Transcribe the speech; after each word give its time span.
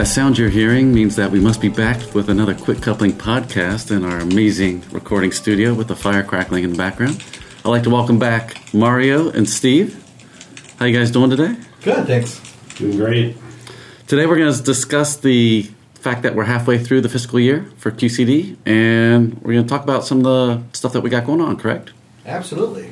That 0.00 0.06
sound 0.06 0.38
you're 0.38 0.48
hearing 0.48 0.94
means 0.94 1.16
that 1.16 1.30
we 1.30 1.40
must 1.40 1.60
be 1.60 1.68
back 1.68 2.14
with 2.14 2.30
another 2.30 2.54
quick 2.54 2.80
coupling 2.80 3.12
podcast 3.12 3.94
in 3.94 4.02
our 4.02 4.16
amazing 4.16 4.82
recording 4.92 5.30
studio 5.30 5.74
with 5.74 5.88
the 5.88 5.94
fire 5.94 6.22
crackling 6.22 6.64
in 6.64 6.70
the 6.70 6.78
background. 6.78 7.22
I'd 7.66 7.68
like 7.68 7.82
to 7.82 7.90
welcome 7.90 8.18
back 8.18 8.72
Mario 8.72 9.28
and 9.28 9.46
Steve. 9.46 10.02
How 10.78 10.86
you 10.86 10.98
guys 10.98 11.10
doing 11.10 11.28
today? 11.28 11.54
Good, 11.82 12.06
thanks. 12.06 12.40
Doing 12.76 12.96
great. 12.96 13.36
Today 14.06 14.24
we're 14.24 14.38
going 14.38 14.54
to 14.54 14.62
discuss 14.62 15.18
the 15.18 15.70
fact 15.96 16.22
that 16.22 16.34
we're 16.34 16.44
halfway 16.44 16.78
through 16.78 17.02
the 17.02 17.10
fiscal 17.10 17.38
year 17.38 17.70
for 17.76 17.90
QCD, 17.90 18.56
and 18.64 19.34
we're 19.42 19.52
going 19.52 19.66
to 19.66 19.68
talk 19.68 19.82
about 19.82 20.06
some 20.06 20.24
of 20.24 20.24
the 20.24 20.62
stuff 20.72 20.94
that 20.94 21.02
we 21.02 21.10
got 21.10 21.26
going 21.26 21.42
on. 21.42 21.58
Correct? 21.58 21.92
Absolutely. 22.24 22.89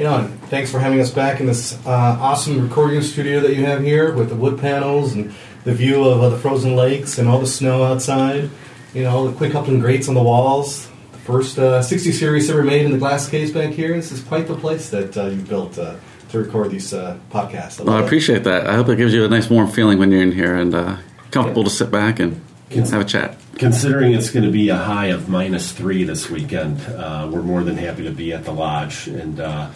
You 0.00 0.06
know, 0.06 0.26
thanks 0.46 0.70
for 0.70 0.78
having 0.78 0.98
us 0.98 1.10
back 1.10 1.40
in 1.40 1.46
this 1.46 1.74
uh, 1.84 1.90
awesome 1.90 2.58
recording 2.66 3.02
studio 3.02 3.40
that 3.40 3.54
you 3.54 3.66
have 3.66 3.82
here 3.82 4.14
with 4.14 4.30
the 4.30 4.34
wood 4.34 4.58
panels 4.58 5.12
and 5.12 5.34
the 5.64 5.74
view 5.74 6.08
of 6.08 6.22
uh, 6.22 6.30
the 6.30 6.38
frozen 6.38 6.74
lakes 6.74 7.18
and 7.18 7.28
all 7.28 7.38
the 7.38 7.46
snow 7.46 7.84
outside. 7.84 8.48
You 8.94 9.02
know, 9.02 9.28
the 9.28 9.36
quick 9.36 9.52
coupling 9.52 9.78
grates 9.78 10.08
on 10.08 10.14
the 10.14 10.22
walls. 10.22 10.88
The 11.12 11.18
first 11.18 11.58
uh, 11.58 11.82
60 11.82 12.12
series 12.12 12.48
ever 12.48 12.62
made 12.62 12.86
in 12.86 12.92
the 12.92 12.96
glass 12.96 13.28
case 13.28 13.50
back 13.50 13.74
here. 13.74 13.94
This 13.94 14.10
is 14.10 14.22
quite 14.22 14.48
the 14.48 14.54
place 14.54 14.88
that 14.88 15.14
uh, 15.18 15.26
you 15.26 15.42
built 15.42 15.78
uh, 15.78 15.96
to 16.30 16.38
record 16.38 16.70
these 16.70 16.94
uh, 16.94 17.18
podcasts. 17.30 17.78
I, 17.78 17.84
Well, 17.84 18.02
I 18.02 18.02
appreciate 18.02 18.44
that. 18.44 18.68
I 18.68 18.76
hope 18.76 18.88
it 18.88 18.96
gives 18.96 19.12
you 19.12 19.26
a 19.26 19.28
nice 19.28 19.50
warm 19.50 19.68
feeling 19.68 19.98
when 19.98 20.10
you're 20.10 20.22
in 20.22 20.32
here 20.32 20.56
and 20.56 20.74
uh, 20.74 20.96
comfortable 21.30 21.64
to 21.64 21.70
sit 21.70 21.90
back 21.90 22.20
and 22.20 22.40
have 22.70 23.02
a 23.02 23.04
chat. 23.04 23.36
Considering 23.56 24.14
it's 24.14 24.30
going 24.30 24.46
to 24.46 24.50
be 24.50 24.70
a 24.70 24.76
high 24.76 25.08
of 25.08 25.28
minus 25.28 25.72
three 25.72 26.04
this 26.04 26.30
weekend, 26.30 26.80
uh, 26.86 27.28
we're 27.30 27.42
more 27.42 27.62
than 27.62 27.76
happy 27.76 28.04
to 28.04 28.10
be 28.10 28.32
at 28.32 28.46
the 28.46 28.52
lodge. 28.52 29.06
And 29.06 29.38
uh, 29.38 29.70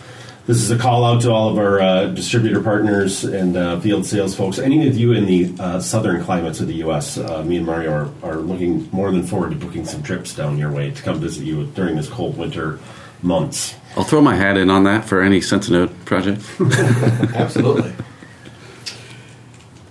this 0.46 0.58
is 0.58 0.70
a 0.70 0.78
call 0.78 1.04
out 1.04 1.22
to 1.22 1.30
all 1.30 1.48
of 1.48 1.58
our 1.58 1.80
uh, 1.80 2.06
distributor 2.06 2.60
partners 2.60 3.24
and 3.24 3.56
uh, 3.56 3.80
field 3.80 4.04
sales 4.04 4.34
folks. 4.34 4.58
Any 4.58 4.86
of 4.88 4.96
you 4.96 5.12
in 5.12 5.26
the 5.26 5.54
uh, 5.58 5.80
southern 5.80 6.22
climates 6.22 6.60
of 6.60 6.68
the 6.68 6.74
U.S., 6.74 7.16
uh, 7.16 7.42
me 7.42 7.56
and 7.56 7.66
Mario 7.66 7.92
are, 7.92 8.10
are 8.22 8.36
looking 8.36 8.88
more 8.92 9.10
than 9.10 9.22
forward 9.22 9.50
to 9.50 9.56
booking 9.56 9.86
some 9.86 10.02
trips 10.02 10.34
down 10.34 10.58
your 10.58 10.70
way 10.70 10.90
to 10.90 11.02
come 11.02 11.18
visit 11.18 11.44
you 11.44 11.66
during 11.68 11.96
this 11.96 12.08
cold 12.08 12.36
winter 12.36 12.78
months. 13.22 13.74
I'll 13.96 14.04
throw 14.04 14.20
my 14.20 14.34
hat 14.34 14.56
in 14.56 14.70
on 14.70 14.84
that 14.84 15.04
for 15.04 15.22
any 15.22 15.40
SensoNode 15.40 16.04
project. 16.04 16.42
Absolutely. 17.34 17.92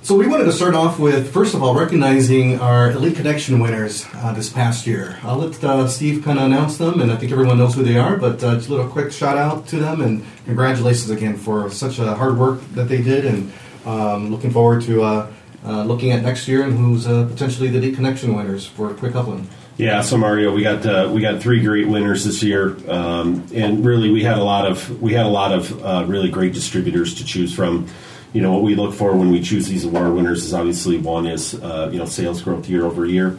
So 0.04 0.18
we 0.18 0.28
wanted 0.28 0.44
to 0.44 0.52
start 0.52 0.76
off 0.76 1.00
with, 1.00 1.32
first 1.32 1.54
of 1.54 1.64
all, 1.64 1.74
recognizing 1.76 2.60
our 2.60 2.92
Elite 2.92 3.16
Connection 3.16 3.62
winners 3.62 4.06
uh, 4.16 4.34
this 4.34 4.50
past 4.50 4.86
year. 4.86 5.18
I'll 5.24 5.38
let 5.38 5.64
uh, 5.64 5.88
Steve 5.88 6.26
kind 6.26 6.38
of 6.38 6.44
announce 6.44 6.78
them, 6.78 7.00
and 7.00 7.10
I 7.10 7.16
think 7.16 7.32
everyone 7.32 7.58
knows 7.58 7.76
who 7.76 7.84
they 7.84 7.98
are, 7.98 8.18
but 8.18 8.44
uh, 8.44 8.56
just 8.56 8.68
a 8.68 8.72
little 8.72 8.90
quick 8.90 9.14
shout 9.14 9.38
out 9.38 9.66
to 9.68 9.78
them, 9.78 10.02
and 10.02 10.26
congratulations 10.44 11.10
again 11.10 11.38
for 11.38 11.72
such 11.72 12.00
a 12.00 12.16
hard 12.16 12.38
work 12.38 12.60
that 12.74 12.90
they 12.90 13.02
did, 13.02 13.24
and 13.26 13.54
um, 13.86 14.30
looking 14.30 14.52
forward 14.52 14.82
to 14.82 15.04
uh, 15.04 15.32
uh, 15.66 15.84
looking 15.86 16.12
at 16.12 16.22
next 16.22 16.50
year 16.50 16.64
and 16.64 16.78
who's 16.78 17.08
uh, 17.08 17.26
potentially 17.26 17.70
the 17.70 17.78
Elite 17.78 17.96
Connection 17.96 18.36
winners 18.36 18.66
for 18.66 18.94
Quick 18.94 19.14
Coupling. 19.14 19.48
Yeah, 19.78 20.02
so 20.02 20.18
Mario, 20.18 20.54
we 20.54 20.64
got 20.64 20.86
uh, 20.86 21.10
we 21.14 21.22
got 21.22 21.42
three 21.42 21.64
great 21.64 21.88
winners 21.88 22.26
this 22.26 22.44
year, 22.44 22.76
um, 22.90 23.48
and 23.54 23.86
really 23.86 24.12
we 24.12 24.22
had 24.22 24.38
a 24.38 24.44
lot 24.44 24.70
of 24.70 25.02
we 25.02 25.14
had 25.14 25.26
a 25.26 25.30
lot 25.30 25.54
of 25.54 25.82
uh, 25.82 26.04
really 26.06 26.30
great 26.30 26.54
distributors 26.54 27.16
to 27.16 27.26
choose 27.26 27.56
from. 27.56 27.88
You 28.34 28.42
know 28.42 28.52
what 28.52 28.64
we 28.64 28.74
look 28.74 28.96
for 28.96 29.16
when 29.16 29.30
we 29.30 29.42
choose 29.42 29.68
these 29.68 29.86
award 29.86 30.14
winners 30.14 30.44
is 30.44 30.54
obviously 30.54 30.98
one 30.98 31.28
is 31.28 31.54
uh, 31.54 31.90
you 31.94 32.00
know 32.00 32.06
sales 32.06 32.42
growth 32.42 32.68
year 32.68 32.84
over 32.84 33.06
year, 33.06 33.38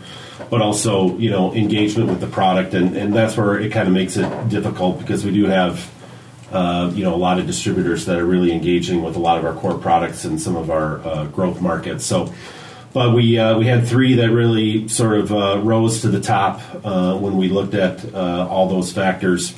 but 0.50 0.62
also 0.62 1.16
you 1.18 1.30
know 1.30 1.52
engagement 1.52 2.08
with 2.08 2.20
the 2.20 2.28
product, 2.28 2.74
and, 2.74 2.96
and 2.96 3.12
that's 3.12 3.36
where 3.36 3.58
it 3.58 3.72
kind 3.72 3.88
of 3.88 3.94
makes 3.94 4.16
it 4.16 4.48
difficult 4.48 5.00
because 5.00 5.24
we 5.24 5.32
do 5.32 5.46
have 5.46 5.90
uh, 6.52 6.92
you 6.94 7.02
know 7.02 7.12
a 7.12 7.16
lot 7.16 7.40
of 7.40 7.46
distributors 7.46 8.06
that 8.06 8.18
are 8.18 8.24
really 8.24 8.52
engaging 8.52 9.02
with 9.02 9.16
a 9.16 9.18
lot 9.18 9.36
of 9.36 9.44
our 9.44 9.54
core 9.54 9.76
products 9.76 10.24
and 10.24 10.40
some 10.40 10.54
of 10.54 10.70
our 10.70 11.00
uh, 11.00 11.24
growth 11.26 11.60
markets. 11.60 12.06
So, 12.06 12.32
but 12.92 13.12
we 13.12 13.36
uh, 13.36 13.58
we 13.58 13.66
had 13.66 13.88
three 13.88 14.14
that 14.14 14.30
really 14.30 14.86
sort 14.86 15.18
of 15.18 15.32
uh, 15.32 15.60
rose 15.60 16.02
to 16.02 16.08
the 16.08 16.20
top 16.20 16.60
uh, 16.84 17.16
when 17.16 17.36
we 17.36 17.48
looked 17.48 17.74
at 17.74 18.14
all 18.14 18.68
those 18.68 18.92
factors. 18.92 19.54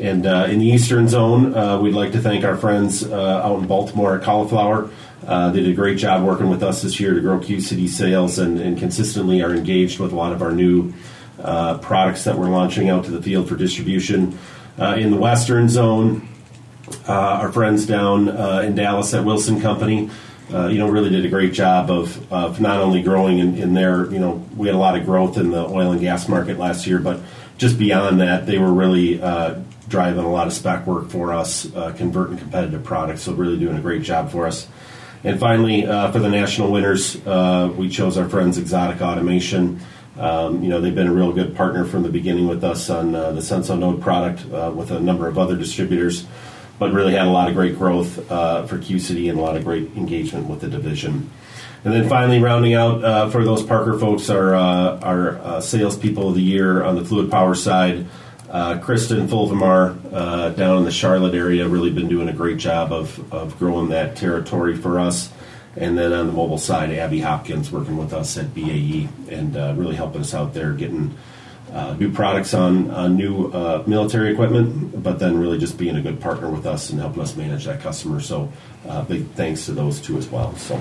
And 0.00 0.24
uh, 0.24 0.46
in 0.48 0.60
the 0.60 0.66
Eastern 0.66 1.08
Zone, 1.08 1.54
uh, 1.54 1.78
we'd 1.78 1.92
like 1.92 2.12
to 2.12 2.20
thank 2.20 2.42
our 2.42 2.56
friends 2.56 3.04
uh, 3.04 3.42
out 3.44 3.60
in 3.60 3.66
Baltimore 3.66 4.16
at 4.16 4.22
Cauliflower. 4.22 4.88
Uh, 5.26 5.50
they 5.50 5.60
did 5.60 5.70
a 5.70 5.74
great 5.74 5.98
job 5.98 6.24
working 6.24 6.48
with 6.48 6.62
us 6.62 6.80
this 6.80 6.98
year 6.98 7.12
to 7.12 7.20
grow 7.20 7.38
QCD 7.38 7.86
sales 7.86 8.38
and, 8.38 8.58
and 8.58 8.78
consistently 8.78 9.42
are 9.42 9.54
engaged 9.54 10.00
with 10.00 10.12
a 10.12 10.16
lot 10.16 10.32
of 10.32 10.40
our 10.40 10.52
new 10.52 10.94
uh, 11.42 11.76
products 11.78 12.24
that 12.24 12.38
we're 12.38 12.48
launching 12.48 12.88
out 12.88 13.04
to 13.04 13.10
the 13.10 13.20
field 13.20 13.46
for 13.46 13.56
distribution. 13.56 14.38
Uh, 14.78 14.96
in 14.98 15.10
the 15.10 15.18
Western 15.18 15.68
Zone, 15.68 16.26
our 17.06 17.52
friends 17.52 17.84
down 17.84 18.28
in 18.64 18.74
Dallas 18.74 19.12
at 19.12 19.24
Wilson 19.24 19.60
Company, 19.60 20.08
uh, 20.52 20.66
you 20.66 20.78
know, 20.78 20.88
really 20.88 21.10
did 21.10 21.24
a 21.24 21.28
great 21.28 21.52
job 21.52 21.90
of, 21.90 22.32
of 22.32 22.60
not 22.60 22.80
only 22.80 23.02
growing 23.02 23.38
in, 23.38 23.56
in 23.56 23.74
you 23.74 24.18
know, 24.18 24.44
we 24.56 24.66
had 24.66 24.74
a 24.74 24.78
lot 24.78 24.98
of 24.98 25.04
growth 25.04 25.36
in 25.36 25.50
the 25.50 25.64
oil 25.64 25.92
and 25.92 26.00
gas 26.00 26.28
market 26.28 26.58
last 26.58 26.86
year, 26.86 26.98
but 26.98 27.20
just 27.60 27.78
beyond 27.78 28.22
that, 28.22 28.46
they 28.46 28.56
were 28.56 28.72
really 28.72 29.20
uh, 29.20 29.60
driving 29.86 30.24
a 30.24 30.32
lot 30.32 30.46
of 30.46 30.52
spec 30.54 30.86
work 30.86 31.10
for 31.10 31.34
us, 31.34 31.72
uh, 31.74 31.92
converting 31.92 32.38
competitive 32.38 32.82
products, 32.82 33.20
so 33.20 33.34
really 33.34 33.58
doing 33.58 33.76
a 33.76 33.82
great 33.82 34.02
job 34.02 34.30
for 34.30 34.46
us. 34.46 34.66
And 35.24 35.38
finally, 35.38 35.86
uh, 35.86 36.10
for 36.10 36.20
the 36.20 36.30
national 36.30 36.72
winners, 36.72 37.16
uh, 37.26 37.70
we 37.76 37.90
chose 37.90 38.16
our 38.16 38.26
friends 38.30 38.56
Exotic 38.56 39.02
Automation. 39.02 39.78
Um, 40.18 40.62
you 40.62 40.70
know, 40.70 40.80
they've 40.80 40.94
been 40.94 41.06
a 41.06 41.12
real 41.12 41.32
good 41.32 41.54
partner 41.54 41.84
from 41.84 42.02
the 42.02 42.08
beginning 42.08 42.48
with 42.48 42.64
us 42.64 42.88
on 42.88 43.14
uh, 43.14 43.32
the 43.32 43.42
Senso 43.42 43.78
Node 43.78 44.00
product 44.00 44.42
uh, 44.50 44.72
with 44.74 44.90
a 44.90 44.98
number 44.98 45.28
of 45.28 45.38
other 45.38 45.54
distributors, 45.54 46.24
but 46.78 46.94
really 46.94 47.12
had 47.12 47.26
a 47.26 47.30
lot 47.30 47.50
of 47.50 47.54
great 47.54 47.76
growth 47.76 48.14
for 48.14 48.78
QCD 48.78 49.28
and 49.28 49.38
a 49.38 49.42
lot 49.42 49.56
of 49.56 49.64
great 49.64 49.94
engagement 49.98 50.48
with 50.48 50.62
the 50.62 50.68
division. 50.68 51.30
And 51.82 51.94
then 51.94 52.08
finally, 52.08 52.40
rounding 52.40 52.74
out 52.74 53.02
uh, 53.02 53.30
for 53.30 53.42
those 53.42 53.62
Parker 53.62 53.98
folks, 53.98 54.28
our, 54.28 54.54
uh, 54.54 55.00
our 55.00 55.38
uh, 55.38 55.60
salespeople 55.60 56.28
of 56.28 56.34
the 56.34 56.42
year 56.42 56.84
on 56.84 56.94
the 56.94 57.04
fluid 57.04 57.30
power 57.30 57.54
side. 57.54 58.06
Uh, 58.50 58.78
Kristen 58.78 59.28
Fulvamar 59.28 59.96
uh, 60.12 60.50
down 60.50 60.78
in 60.78 60.84
the 60.84 60.90
Charlotte 60.90 61.34
area 61.34 61.68
really 61.68 61.90
been 61.90 62.08
doing 62.08 62.28
a 62.28 62.32
great 62.32 62.58
job 62.58 62.92
of, 62.92 63.32
of 63.32 63.56
growing 63.58 63.90
that 63.90 64.16
territory 64.16 64.76
for 64.76 64.98
us. 64.98 65.32
And 65.76 65.96
then 65.96 66.12
on 66.12 66.26
the 66.26 66.32
mobile 66.32 66.58
side, 66.58 66.90
Abby 66.90 67.20
Hopkins 67.20 67.70
working 67.70 67.96
with 67.96 68.12
us 68.12 68.36
at 68.36 68.52
BAE 68.52 69.08
and 69.30 69.56
uh, 69.56 69.72
really 69.76 69.94
helping 69.94 70.20
us 70.20 70.34
out 70.34 70.52
there 70.52 70.72
getting 70.72 71.16
uh, 71.72 71.94
new 71.94 72.10
products 72.10 72.52
on, 72.52 73.16
new 73.16 73.46
uh, 73.52 73.82
military 73.86 74.32
equipment, 74.32 75.02
but 75.02 75.18
then 75.18 75.38
really 75.38 75.58
just 75.58 75.78
being 75.78 75.96
a 75.96 76.00
good 76.00 76.20
partner 76.20 76.50
with 76.50 76.66
us 76.66 76.90
and 76.90 77.00
helping 77.00 77.22
us 77.22 77.36
manage 77.36 77.64
that 77.64 77.80
customer. 77.80 78.20
So 78.20 78.52
uh, 78.88 79.02
big 79.02 79.26
thanks 79.32 79.66
to 79.66 79.72
those 79.72 80.00
two 80.00 80.16
as 80.18 80.26
well. 80.28 80.56
So 80.56 80.80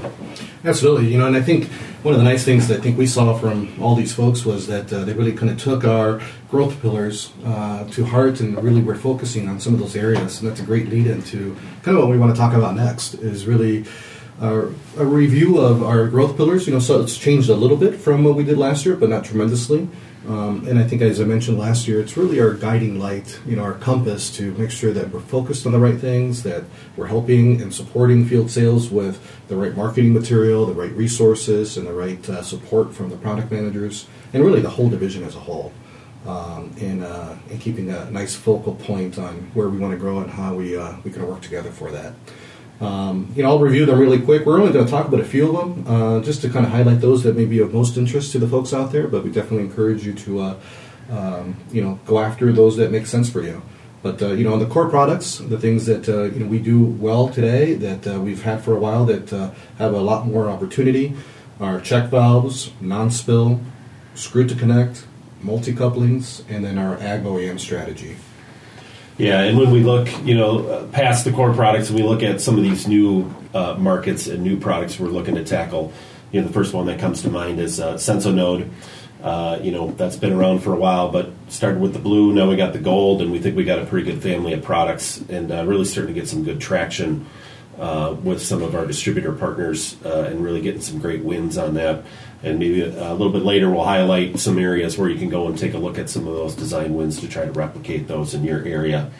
Absolutely, 0.63 1.11
you 1.11 1.17
know, 1.17 1.27
and 1.27 1.35
I 1.35 1.41
think 1.41 1.66
one 2.01 2.13
of 2.13 2.19
the 2.19 2.23
nice 2.23 2.44
things 2.44 2.67
that 2.69 2.79
I 2.79 2.81
think 2.81 2.97
we 2.97 3.05
saw 3.05 3.38
from 3.38 3.81
all 3.81 3.95
these 3.95 4.13
folks 4.13 4.45
was 4.45 4.67
that 4.67 4.91
uh, 4.91 5.03
they 5.03 5.13
really 5.13 5.33
kind 5.33 5.51
of 5.51 5.59
took 5.59 5.83
our 5.83 6.22
growth 6.50 6.81
pillars 6.81 7.31
uh, 7.45 7.83
to 7.89 8.06
heart 8.06 8.39
and 8.39 8.61
really 8.63 8.81
were 8.81 8.95
focusing 8.95 9.47
on 9.47 9.59
some 9.59 9.73
of 9.73 9.79
those 9.79 9.95
areas, 9.95 10.39
and 10.39 10.50
that's 10.50 10.61
a 10.61 10.66
great 10.66 10.89
lead 10.89 11.07
into 11.07 11.56
kind 11.83 11.97
of 11.97 12.03
what 12.03 12.09
we 12.09 12.17
want 12.17 12.33
to 12.33 12.39
talk 12.39 12.53
about 12.53 12.75
next 12.75 13.16
is 13.16 13.45
really. 13.45 13.85
A 14.41 14.71
review 14.95 15.57
of 15.57 15.83
our 15.83 16.07
growth 16.07 16.38
pillars, 16.38 16.66
you 16.66 16.71
know, 16.71 16.79
so 16.79 17.01
it's 17.01 17.17
changed 17.17 17.50
a 17.50 17.56
little 17.56 17.75
bit 17.75 17.95
from 17.95 18.23
what 18.23 18.35
we 18.35 18.45
did 18.45 18.57
last 18.57 18.85
year, 18.85 18.95
but 18.95 19.09
not 19.09 19.25
tremendously. 19.25 19.89
Um, 20.28 20.68
and 20.68 20.78
I 20.78 20.84
think, 20.84 21.02
as 21.02 21.22
I 21.22 21.24
mentioned 21.24 21.57
last 21.57 21.88
year, 21.88 22.02
it's 22.02 22.18
really 22.18 22.41
our 22.41 22.53
guiding 22.53 23.00
light, 23.00 23.40
you 23.46 23.56
know, 23.56 23.63
our 23.63 23.74
compass 23.74 24.30
to 24.35 24.52
make 24.53 24.69
sure 24.69 24.91
that 24.91 25.12
we're 25.12 25.22
focused 25.22 25.66
on 25.66 25.72
the 25.72 25.80
right 25.80 25.97
things, 25.97 26.44
that 26.44 26.66
we're 26.97 27.07
helping 27.07 27.62
and 27.62 27.74
supporting 27.74 28.25
field 28.25 28.52
sales 28.52 28.90
with 28.90 29.19
the 29.47 29.56
right 29.56 29.75
marketing 29.75 30.13
material, 30.13 30.66
the 30.66 30.74
right 30.74 30.91
resources, 30.91 31.78
and 31.78 31.88
the 31.88 31.94
right 31.94 32.30
uh, 32.30 32.44
support 32.44 32.94
from 32.94 33.09
the 33.09 33.16
product 33.18 33.50
managers, 33.52 34.07
and 34.34 34.44
really 34.44 34.62
the 34.62 34.69
whole 34.69 34.90
division 34.90 35.24
as 35.24 35.35
a 35.35 35.40
whole. 35.40 35.72
Um, 36.28 36.75
and, 36.81 37.01
uh, 37.01 37.36
and 37.50 37.62
keeping 37.62 37.90
a 37.90 38.12
nice 38.12 38.36
focal 38.36 38.75
point 38.75 39.18
on 39.18 39.50
where 39.53 39.69
we 39.69 39.78
want 39.78 39.94
to 39.94 39.97
grow 39.97 40.19
and 40.19 40.30
how 40.30 40.53
we, 40.53 40.75
uh, 40.75 40.97
we 41.06 41.12
can 41.12 41.25
work 41.25 41.41
together 41.41 41.72
for 41.72 41.91
that. 41.91 42.13
Um, 42.81 43.31
you 43.36 43.44
know, 43.44 43.50
I'll 43.50 43.59
review 43.59 43.86
them 43.86 44.00
really 44.00 44.21
quick. 44.21 44.45
We're 44.45 44.59
only 44.59 44.71
going 44.71 44.86
to 44.86 44.92
talk 44.92 45.07
about 45.07 45.19
a 45.19 45.25
few 45.25 45.56
of 45.56 45.86
them, 45.86 45.86
uh, 45.88 46.21
just 46.21 46.42
to 46.44 46.50
kind 46.50 46.65
of 46.65 46.71
highlight 46.71 47.01
those 47.01 47.24
that 47.24 47.36
may 47.36 47.45
be 47.45 47.59
of 47.59 47.74
most 47.74 47.98
interest 47.98 48.31
to 48.31 48.39
the 48.39 48.48
folks 48.48 48.74
out 48.74 48.92
there. 48.92 49.07
But 49.07 49.24
we 49.24 49.31
definitely 49.31 49.65
encourage 49.65 50.06
you 50.06 50.13
to, 50.13 50.39
uh, 50.39 50.59
um, 51.09 51.57
you 51.71 51.83
know, 51.83 52.00
go 52.06 52.19
after 52.19 52.51
those 52.53 52.77
that 52.77 52.92
make 52.92 53.06
sense 53.06 53.30
for 53.30 53.44
you. 53.44 53.62
But 54.01 54.21
uh, 54.21 54.27
you 54.27 54.45
know, 54.45 54.53
on 54.53 54.59
the 54.59 54.65
core 54.65 54.89
products, 54.89 55.39
the 55.39 55.57
things 55.57 55.86
that 55.88 56.07
uh, 56.07 56.24
you 56.24 56.39
know 56.39 56.48
we 56.48 56.59
do 56.59 56.81
well 56.83 57.27
today, 57.27 57.74
that 57.74 58.07
uh, 58.07 58.21
we've 58.21 58.44
had 58.44 58.63
for 58.63 58.74
a 58.74 58.80
while, 58.80 59.06
that 59.06 59.33
uh, 59.33 59.51
have 59.77 59.94
a 59.94 60.00
lot 60.00 60.25
more 60.25 60.50
opportunity, 60.50 61.15
are 61.59 61.81
check 61.81 62.09
valves, 62.09 62.71
non-spill, 62.80 63.59
screw 64.15 64.48
to 64.48 64.56
connect, 64.56 65.06
multi-couplings, 65.42 66.44
and 66.48 66.63
then 66.63 66.77
our 66.77 66.98
ag 67.00 67.24
OEM 67.24 67.59
strategy. 67.59 68.15
Yeah, 69.19 69.42
and 69.42 69.57
when 69.57 69.69
we 69.71 69.83
look, 69.83 70.07
you 70.25 70.33
know, 70.33 70.88
past 70.94 71.25
the 71.25 71.33
core 71.33 71.54
products, 71.54 71.89
and 71.89 72.00
we 72.00 72.06
look 72.06 72.24
at 72.24 72.39
some 72.39 72.57
of 72.57 72.63
these 72.63 72.88
new 72.88 73.30
uh, 73.54 73.75
markets 73.77 74.27
and 74.27 74.42
new 74.42 74.57
products 74.57 74.98
we're 74.98 75.10
looking 75.10 75.36
to 75.36 75.44
tackle, 75.44 75.92
you 76.31 76.39
know, 76.39 76.48
the 76.48 76.54
first 76.54 76.74
one 76.74 76.86
that 76.86 77.01
comes 77.01 77.21
to 77.24 77.30
mind 77.30 77.60
is 77.60 77.81
uh, 77.81 77.95
SensoNode. 77.95 78.69
Uh, 79.21 79.60
you 79.62 79.71
know, 79.71 79.92
that's 79.92 80.16
been 80.16 80.31
around 80.31 80.60
for 80.60 80.71
a 80.71 80.77
while, 80.77 81.12
but 81.12 81.31
started 81.50 81.81
with 81.81 81.92
the 81.92 82.00
blue. 82.00 82.31
Now 82.31 82.50
we 82.50 82.56
got 82.56 82.71
the 82.71 82.80
gold, 82.80 83.21
and 83.21 83.30
we 83.30 83.39
think 83.39 83.57
we 83.57 83.66
got 83.66 83.80
a 83.80 83.86
pretty 83.86 84.10
good 84.10 84.24
family 84.24 84.54
of 84.54 84.63
products, 84.63 85.19
and 85.27 85.51
uh, 85.51 85.65
really 85.65 85.83
starting 85.83 86.13
to 86.13 86.18
get 86.18 86.30
some 86.30 86.45
good 86.45 86.62
traction 86.62 87.25
uh, 87.77 88.15
with 88.24 88.42
some 88.42 88.63
of 88.63 88.74
our 88.74 88.86
distributor 88.86 89.33
partners 89.33 89.98
uh, 90.06 90.30
and 90.30 90.42
really 90.42 90.62
getting 90.62 90.80
some 90.80 90.98
great 90.98 91.25
wins 91.25 91.57
on 91.57 91.74
that. 91.74 92.06
And 92.41 92.57
maybe 92.57 92.81
a, 92.81 93.12
a 93.12 93.13
little 93.13 93.33
bit 93.33 93.44
later, 93.44 93.69
we'll 93.69 93.83
highlight 93.83 94.39
some 94.39 94.57
areas 94.57 94.97
where 94.97 95.09
you 95.09 95.18
can 95.18 95.30
go 95.30 95.47
and 95.47 95.57
take 95.57 95.74
a 95.74 95.77
look 95.77 95.97
at 95.97 96.09
some 96.09 96.27
of 96.27 96.36
those 96.36 96.56
design 96.56 96.94
wins 96.94 97.19
to 97.19 97.27
try 97.27 97.45
to 97.45 97.51
replicate 97.51 98.07
those 98.07 98.33
in 98.33 98.44
your 98.44 98.63
area. 98.63 99.12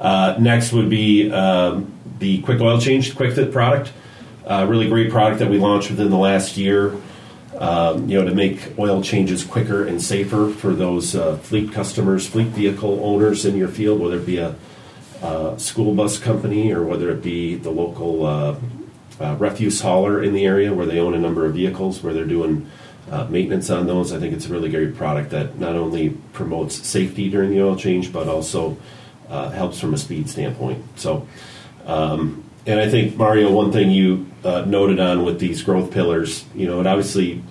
Uh, 0.00 0.36
next 0.38 0.72
would 0.72 0.90
be 0.90 1.30
um, 1.30 1.92
the 2.18 2.40
Quick 2.42 2.60
Oil 2.60 2.80
Change 2.80 3.14
Quick 3.16 3.34
Fit 3.34 3.52
product. 3.52 3.92
Uh, 4.44 4.66
really 4.68 4.88
great 4.88 5.10
product 5.10 5.40
that 5.40 5.50
we 5.50 5.58
launched 5.58 5.90
within 5.90 6.10
the 6.10 6.16
last 6.16 6.56
year. 6.56 6.96
Um, 7.56 8.08
you 8.08 8.18
know, 8.18 8.28
to 8.28 8.34
make 8.34 8.78
oil 8.78 9.02
changes 9.02 9.42
quicker 9.42 9.84
and 9.84 10.00
safer 10.00 10.48
for 10.48 10.74
those 10.74 11.16
uh, 11.16 11.38
fleet 11.38 11.72
customers, 11.72 12.24
fleet 12.24 12.48
vehicle 12.48 13.04
owners 13.04 13.44
in 13.44 13.56
your 13.56 13.66
field, 13.66 14.00
whether 14.00 14.18
it 14.18 14.26
be 14.26 14.38
a 14.38 14.54
uh, 15.22 15.56
school 15.56 15.92
bus 15.94 16.20
company 16.20 16.72
or 16.72 16.84
whether 16.84 17.10
it 17.10 17.20
be 17.20 17.56
the 17.56 17.70
local 17.70 18.26
uh, 19.20 19.24
uh, 19.24 19.34
refuse 19.36 19.80
hauler 19.80 20.22
in 20.22 20.32
the 20.32 20.44
area 20.44 20.72
where 20.72 20.86
they 20.86 20.98
own 20.98 21.14
a 21.14 21.18
number 21.18 21.44
of 21.44 21.54
vehicles 21.54 22.02
where 22.02 22.12
they're 22.12 22.24
doing 22.24 22.70
uh, 23.10 23.24
maintenance 23.24 23.70
on 23.70 23.86
those. 23.86 24.12
I 24.12 24.18
think 24.18 24.34
it's 24.34 24.46
a 24.46 24.50
really 24.50 24.70
great 24.70 24.94
product 24.94 25.30
that 25.30 25.58
not 25.58 25.76
only 25.76 26.10
promotes 26.32 26.86
safety 26.86 27.30
during 27.30 27.50
the 27.50 27.62
oil 27.62 27.76
change 27.76 28.12
but 28.12 28.28
also 28.28 28.76
uh, 29.28 29.50
helps 29.50 29.80
from 29.80 29.94
a 29.94 29.98
speed 29.98 30.28
standpoint. 30.28 30.84
So, 30.96 31.26
um, 31.86 32.44
and 32.66 32.80
I 32.80 32.88
think 32.88 33.16
Mario, 33.16 33.50
one 33.50 33.72
thing 33.72 33.90
you 33.90 34.26
uh, 34.44 34.64
noted 34.66 35.00
on 35.00 35.24
with 35.24 35.38
these 35.38 35.62
growth 35.62 35.90
pillars, 35.90 36.44
you 36.54 36.66
know, 36.66 36.78
and 36.78 36.86
obviously 36.88 37.42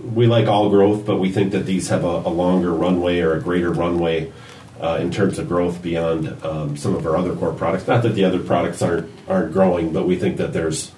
we 0.00 0.26
like 0.26 0.46
all 0.46 0.70
growth, 0.70 1.04
but 1.04 1.16
we 1.16 1.30
think 1.30 1.52
that 1.52 1.66
these 1.66 1.88
have 1.88 2.04
a, 2.04 2.06
a 2.06 2.30
longer 2.30 2.72
runway 2.72 3.20
or 3.20 3.34
a 3.34 3.40
greater 3.40 3.70
runway 3.70 4.32
uh, 4.80 4.98
in 5.00 5.10
terms 5.10 5.38
of 5.38 5.48
growth 5.48 5.82
beyond 5.82 6.28
um, 6.44 6.76
some 6.76 6.94
of 6.94 7.06
our 7.06 7.16
other 7.16 7.34
core 7.34 7.52
products. 7.52 7.86
Not 7.86 8.02
that 8.02 8.14
the 8.14 8.24
other 8.24 8.38
products 8.38 8.82
aren't 8.82 9.10
aren't 9.28 9.52
growing, 9.52 9.92
but 9.92 10.06
we 10.06 10.16
think 10.16 10.36
that 10.38 10.52
there's 10.52 10.92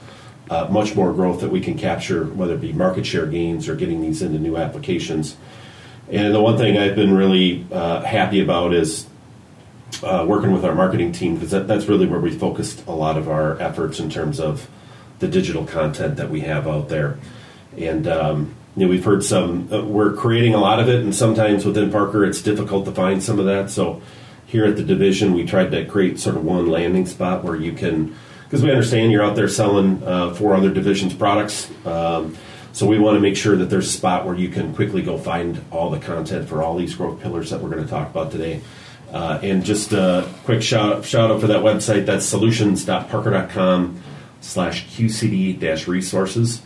uh, 0.50 0.67
much 0.71 0.95
more 0.95 1.12
growth 1.12 1.41
that 1.41 1.50
we 1.50 1.61
can 1.61 1.77
capture, 1.77 2.25
whether 2.25 2.55
it 2.55 2.61
be 2.61 2.73
market 2.73 3.06
share 3.06 3.27
gains 3.27 3.69
or 3.69 3.77
getting 3.77 4.00
these 4.00 4.23
into 4.23 4.39
new 4.39 4.56
applications. 4.56 5.37
And 6.11 6.35
the 6.35 6.41
one 6.41 6.56
thing 6.56 6.79
I've 6.79 6.97
been 6.97 7.15
really 7.15 7.67
uh, 7.71 8.00
happy 8.00 8.41
about 8.41 8.73
is 8.73 9.06
uh, 10.03 10.25
working 10.27 10.53
with 10.53 10.65
our 10.65 10.75
marketing 10.75 11.12
team 11.12 11.35
because 11.35 11.50
that, 11.50 11.67
that's 11.67 11.87
really 11.87 12.06
where 12.06 12.21
we 12.21 12.31
focused 12.31 12.87
a 12.87 12.93
lot 12.93 13.19
of 13.19 13.29
our 13.29 13.61
efforts 13.61 14.00
in 14.00 14.09
terms 14.09 14.41
of 14.41 14.69
the 15.19 15.29
digital 15.29 15.65
content 15.65 16.17
that 16.17 16.31
we 16.31 16.41
have 16.41 16.67
out 16.67 16.89
there. 16.89 17.19
And 17.77 18.06
um, 18.06 18.55
you 18.77 18.85
know, 18.85 18.91
we've 18.91 19.05
heard 19.05 19.25
some. 19.25 19.73
Uh, 19.73 19.85
we're 19.85 20.12
creating 20.12 20.55
a 20.55 20.59
lot 20.59 20.79
of 20.79 20.89
it, 20.89 21.03
and 21.03 21.15
sometimes 21.15 21.65
within 21.65 21.91
Parker, 21.91 22.25
it's 22.25 22.41
difficult 22.41 22.85
to 22.85 22.93
find 22.93 23.23
some 23.23 23.39
of 23.39 23.47
that. 23.47 23.71
So 23.71 24.00
here 24.47 24.65
at 24.65 24.77
the 24.77 24.85
division, 24.85 25.35
we 25.35 25.45
tried 25.45 25.73
to 25.73 25.85
create 25.85 26.21
sort 26.21 26.37
of 26.37 26.45
one 26.45 26.69
landing 26.69 27.05
spot 27.05 27.45
where 27.45 27.56
you 27.56 27.73
can, 27.73 28.17
because 28.49 28.62
we 28.62 28.71
understand 28.71 29.12
you're 29.12 29.23
out 29.23 29.37
there 29.37 29.47
selling 29.47 30.03
uh, 30.03 30.33
four 30.33 30.55
other 30.55 30.71
divisions' 30.71 31.12
products. 31.12 31.71
Um, 31.85 32.35
so 32.73 32.87
we 32.87 32.99
want 32.99 33.17
to 33.17 33.21
make 33.21 33.37
sure 33.37 33.56
that 33.56 33.67
there's 33.67 33.89
a 33.89 33.93
spot 33.93 34.25
where 34.25 34.35
you 34.35 34.49
can 34.49 34.75
quickly 34.75 35.03
go 35.03 35.19
find 35.19 35.62
all 35.71 35.91
the 35.91 35.99
content 35.99 36.49
for 36.49 36.62
all 36.62 36.77
these 36.77 36.95
growth 36.95 37.21
pillars 37.21 37.50
that 37.50 37.61
we're 37.61 37.69
going 37.69 37.85
to 37.85 37.91
talk 37.91 38.09
about 38.09 38.31
today. 38.33 38.62
Uh, 39.12 39.39
and 39.43 39.65
just 39.65 39.93
a 39.93 40.27
quick 40.45 40.62
shout, 40.62 41.05
shout 41.05 41.31
out 41.31 41.41
for 41.43 41.49
that 41.49 41.62
website. 41.62 42.06
That's 42.06 42.25
solutions.parker.com 42.25 44.03
slash 44.41 44.87
QCD 44.87 45.87
resources. 45.87 46.62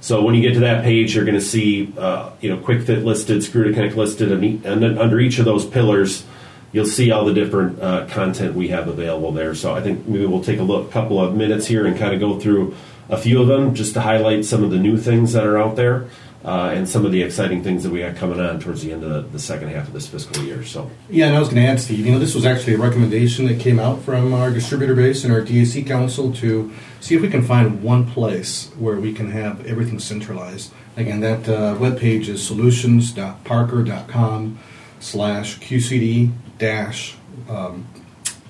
So 0.00 0.22
when 0.22 0.34
you 0.34 0.42
get 0.42 0.54
to 0.54 0.60
that 0.60 0.84
page, 0.84 1.16
you're 1.16 1.24
going 1.24 1.38
to 1.38 1.40
see, 1.40 1.92
uh, 1.96 2.30
you 2.40 2.50
know, 2.50 2.58
Quick 2.58 2.82
Fit 2.82 3.04
listed, 3.04 3.42
Screw 3.42 3.64
to 3.64 3.72
Connect 3.72 3.96
listed, 3.96 4.30
and, 4.32 4.84
under 4.98 5.18
each 5.18 5.38
of 5.38 5.46
those 5.46 5.64
pillars, 5.64 6.24
you'll 6.74 6.84
see 6.84 7.12
all 7.12 7.24
the 7.24 7.32
different 7.32 7.80
uh, 7.80 8.04
content 8.08 8.54
we 8.54 8.68
have 8.68 8.88
available 8.88 9.30
there. 9.30 9.54
So 9.54 9.74
I 9.74 9.80
think 9.80 10.06
maybe 10.06 10.26
we'll 10.26 10.42
take 10.42 10.58
a 10.58 10.64
look, 10.64 10.90
couple 10.90 11.20
of 11.20 11.34
minutes 11.34 11.66
here, 11.66 11.86
and 11.86 11.96
kind 11.96 12.12
of 12.12 12.20
go 12.20 12.38
through 12.38 12.74
a 13.08 13.16
few 13.16 13.40
of 13.40 13.46
them 13.46 13.76
just 13.76 13.94
to 13.94 14.00
highlight 14.00 14.44
some 14.44 14.64
of 14.64 14.70
the 14.70 14.78
new 14.78 14.98
things 14.98 15.34
that 15.34 15.46
are 15.46 15.56
out 15.56 15.76
there 15.76 16.08
uh, 16.44 16.72
and 16.74 16.88
some 16.88 17.06
of 17.06 17.12
the 17.12 17.22
exciting 17.22 17.62
things 17.62 17.84
that 17.84 17.90
we 17.90 18.00
got 18.00 18.16
coming 18.16 18.40
on 18.40 18.58
towards 18.58 18.82
the 18.82 18.92
end 18.92 19.04
of 19.04 19.10
the, 19.10 19.20
the, 19.30 19.38
second 19.38 19.68
half 19.68 19.86
of 19.86 19.92
this 19.92 20.08
fiscal 20.08 20.42
year. 20.42 20.64
So 20.64 20.90
yeah, 21.08 21.26
and 21.26 21.36
I 21.36 21.38
was 21.38 21.48
going 21.48 21.62
to 21.62 21.68
add, 21.68 21.78
Steve. 21.80 22.04
You 22.04 22.10
know, 22.12 22.18
this 22.18 22.34
was 22.34 22.44
actually 22.44 22.74
a 22.74 22.78
recommendation 22.78 23.46
that 23.46 23.60
came 23.60 23.78
out 23.78 24.02
from 24.02 24.34
our 24.34 24.50
distributor 24.50 24.96
base 24.96 25.22
and 25.22 25.32
our 25.32 25.42
DAC 25.42 25.86
council 25.86 26.32
to 26.34 26.72
see 27.00 27.14
if 27.14 27.22
we 27.22 27.30
can 27.30 27.42
find 27.42 27.84
one 27.84 28.10
place 28.10 28.72
where 28.78 28.98
we 28.98 29.12
can 29.12 29.30
have 29.30 29.64
everything 29.64 30.00
centralized. 30.00 30.72
Again, 30.96 31.20
that 31.20 31.48
uh, 31.48 31.76
web 31.78 32.00
page 32.00 32.28
is 32.28 32.44
solutions.parker.com 32.44 34.58
slash 35.00 35.58
QCD 35.60 36.32
dash 36.58 37.16
um, 37.48 37.86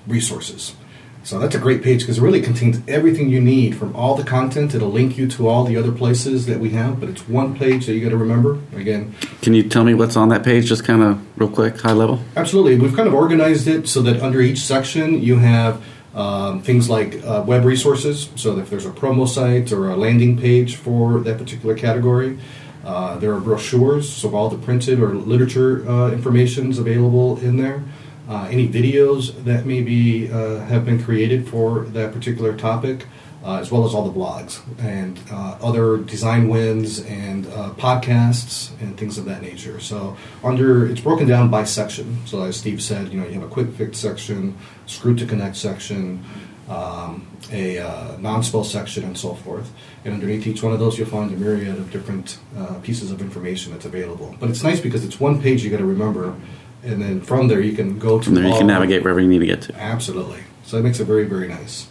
resources. 0.07 0.75
So 1.25 1.39
that's 1.39 1.55
a 1.55 1.59
great 1.59 1.81
page 1.81 2.01
because 2.01 2.19
it 2.19 2.21
really 2.21 2.39
contains 2.39 2.79
everything 2.87 3.29
you 3.29 3.41
need 3.41 3.75
from 3.75 3.95
all 3.95 4.13
the 4.13 4.23
content. 4.23 4.75
It'll 4.75 4.91
link 4.91 5.17
you 5.17 5.27
to 5.29 5.47
all 5.47 5.63
the 5.63 5.75
other 5.75 5.91
places 5.91 6.45
that 6.45 6.59
we 6.59 6.69
have, 6.69 6.99
but 6.99 7.09
it's 7.09 7.27
one 7.27 7.57
page 7.57 7.87
that 7.87 7.93
you 7.93 8.01
got 8.03 8.11
to 8.11 8.17
remember. 8.17 8.59
Again, 8.75 9.15
can 9.41 9.55
you 9.55 9.67
tell 9.67 9.83
me 9.83 9.95
what's 9.95 10.15
on 10.15 10.29
that 10.29 10.43
page, 10.43 10.67
just 10.67 10.83
kind 10.83 11.01
of 11.01 11.19
real 11.39 11.49
quick, 11.49 11.81
high 11.81 11.93
level? 11.93 12.19
Absolutely. 12.35 12.75
We've 12.77 12.95
kind 12.95 13.07
of 13.07 13.15
organized 13.15 13.67
it 13.67 13.87
so 13.87 14.03
that 14.03 14.21
under 14.21 14.39
each 14.39 14.59
section 14.59 15.19
you 15.19 15.39
have 15.39 15.83
um, 16.13 16.61
things 16.61 16.91
like 16.91 17.15
uh, 17.25 17.43
web 17.43 17.65
resources. 17.65 18.29
So 18.35 18.59
if 18.59 18.69
there's 18.69 18.85
a 18.85 18.91
promo 18.91 19.27
site 19.27 19.71
or 19.71 19.89
a 19.89 19.95
landing 19.97 20.37
page 20.37 20.75
for 20.75 21.19
that 21.21 21.39
particular 21.39 21.75
category. 21.75 22.37
Uh, 22.83 23.17
there 23.17 23.33
are 23.33 23.39
brochures, 23.39 24.07
so 24.07 24.35
all 24.35 24.47
the 24.47 24.59
printed 24.59 24.99
or 24.99 25.15
literature 25.15 25.89
uh, 25.89 26.11
information 26.11 26.69
is 26.69 26.77
available 26.77 27.39
in 27.39 27.57
there 27.57 27.83
uh, 28.27 28.47
any 28.49 28.67
videos 28.67 29.43
that 29.43 29.65
maybe 29.65 30.31
uh, 30.31 30.59
have 30.61 30.85
been 30.85 31.03
created 31.03 31.47
for 31.47 31.81
that 31.85 32.11
particular 32.11 32.55
topic, 32.55 33.05
uh, 33.43 33.57
as 33.57 33.71
well 33.71 33.85
as 33.85 33.93
all 33.93 34.09
the 34.09 34.19
blogs 34.19 34.61
and 34.79 35.19
uh, 35.31 35.57
other 35.61 35.97
design 35.97 36.47
wins 36.47 37.01
and 37.01 37.45
uh, 37.47 37.69
podcasts 37.77 38.71
and 38.81 38.97
things 38.97 39.19
of 39.19 39.25
that 39.25 39.41
nature. 39.41 39.79
So 39.79 40.17
under 40.43 40.87
it's 40.87 41.01
broken 41.01 41.27
down 41.27 41.51
by 41.51 41.65
section. 41.65 42.25
So 42.25 42.41
as 42.41 42.57
Steve 42.57 42.81
said, 42.81 43.09
you 43.09 43.19
know 43.19 43.27
you 43.27 43.33
have 43.33 43.43
a 43.43 43.47
quick 43.47 43.71
fit 43.73 43.95
section, 43.95 44.57
screw 44.87 45.15
to 45.15 45.25
connect 45.25 45.55
section. 45.55 46.23
Um, 46.67 47.27
a 47.51 47.77
uh, 47.77 48.17
non-spill 48.17 48.63
section 48.63 49.03
and 49.03 49.15
so 49.15 49.35
forth. 49.35 49.71
And 50.03 50.15
underneath 50.15 50.47
each 50.47 50.63
one 50.63 50.73
of 50.73 50.79
those, 50.79 50.97
you'll 50.97 51.07
find 51.07 51.31
a 51.31 51.37
myriad 51.37 51.77
of 51.77 51.91
different 51.91 52.39
pieces 52.81 53.11
of 53.11 53.21
information 53.21 53.71
that's 53.71 53.85
available. 53.85 54.35
But 54.39 54.49
it's 54.49 54.63
nice 54.63 54.79
because 54.79 55.05
it's 55.05 55.19
one 55.19 55.39
page 55.39 55.63
you 55.63 55.69
got 55.69 55.77
to 55.77 55.85
remember 55.85 56.35
and 56.85 57.01
then 57.01 57.21
from 57.21 57.47
there 57.47 57.59
you 57.59 57.73
can 57.73 57.99
go 57.99 58.19
to. 58.19 58.25
From 58.25 58.35
there 58.35 58.47
you 58.47 58.57
can 58.57 58.67
navigate 58.67 59.03
wherever 59.03 59.19
you 59.19 59.27
need 59.27 59.39
to 59.39 59.45
get 59.45 59.61
to. 59.63 59.75
Absolutely. 59.75 60.43
So 60.63 60.77
it 60.77 60.83
makes 60.83 60.99
it 60.99 61.05
very 61.05 61.25
very 61.25 61.47
nice. 61.47 61.87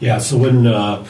Yeah. 0.00 0.18
So 0.18 0.36
when 0.36 0.66
uh, 0.66 1.04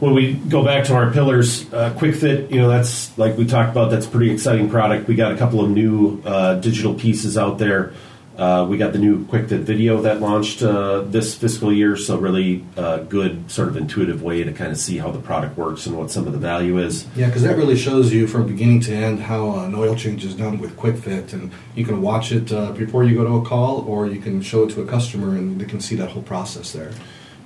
when 0.00 0.14
we 0.14 0.34
go 0.34 0.64
back 0.64 0.84
to 0.84 0.94
our 0.94 1.10
pillars, 1.12 1.72
uh, 1.72 1.92
Quick 1.96 2.14
Fit, 2.14 2.50
you 2.50 2.60
know, 2.60 2.68
that's 2.68 3.16
like 3.18 3.36
we 3.36 3.46
talked 3.46 3.70
about. 3.70 3.90
That's 3.90 4.06
a 4.06 4.10
pretty 4.10 4.30
exciting 4.30 4.70
product. 4.70 5.08
We 5.08 5.14
got 5.14 5.32
a 5.32 5.36
couple 5.36 5.64
of 5.64 5.70
new 5.70 6.22
uh, 6.24 6.54
digital 6.56 6.94
pieces 6.94 7.36
out 7.36 7.58
there 7.58 7.92
uh, 8.38 8.64
we 8.64 8.78
got 8.78 8.92
the 8.92 9.00
new 9.00 9.24
QuickFit 9.24 9.62
video 9.62 10.00
that 10.02 10.20
launched 10.20 10.62
uh, 10.62 11.00
this 11.00 11.34
fiscal 11.34 11.72
year, 11.72 11.96
so 11.96 12.16
really 12.16 12.64
uh, 12.76 12.98
good, 12.98 13.50
sort 13.50 13.66
of 13.66 13.76
intuitive 13.76 14.22
way 14.22 14.44
to 14.44 14.52
kind 14.52 14.70
of 14.70 14.78
see 14.78 14.96
how 14.96 15.10
the 15.10 15.18
product 15.18 15.58
works 15.58 15.86
and 15.86 15.98
what 15.98 16.08
some 16.12 16.24
of 16.28 16.32
the 16.32 16.38
value 16.38 16.78
is. 16.78 17.04
Yeah, 17.16 17.26
because 17.26 17.42
that 17.42 17.56
really 17.56 17.76
shows 17.76 18.12
you 18.12 18.28
from 18.28 18.46
beginning 18.46 18.78
to 18.82 18.94
end 18.94 19.18
how 19.18 19.58
an 19.58 19.74
oil 19.74 19.96
change 19.96 20.24
is 20.24 20.36
done 20.36 20.58
with 20.58 20.76
QuickFit, 20.76 21.32
and 21.32 21.50
you 21.74 21.84
can 21.84 22.00
watch 22.00 22.30
it 22.30 22.52
uh, 22.52 22.70
before 22.70 23.02
you 23.02 23.16
go 23.16 23.24
to 23.24 23.36
a 23.38 23.44
call, 23.44 23.80
or 23.88 24.06
you 24.06 24.20
can 24.20 24.40
show 24.40 24.62
it 24.62 24.70
to 24.70 24.82
a 24.82 24.86
customer, 24.86 25.30
and 25.30 25.60
they 25.60 25.64
can 25.64 25.80
see 25.80 25.96
that 25.96 26.10
whole 26.10 26.22
process 26.22 26.72
there. 26.72 26.92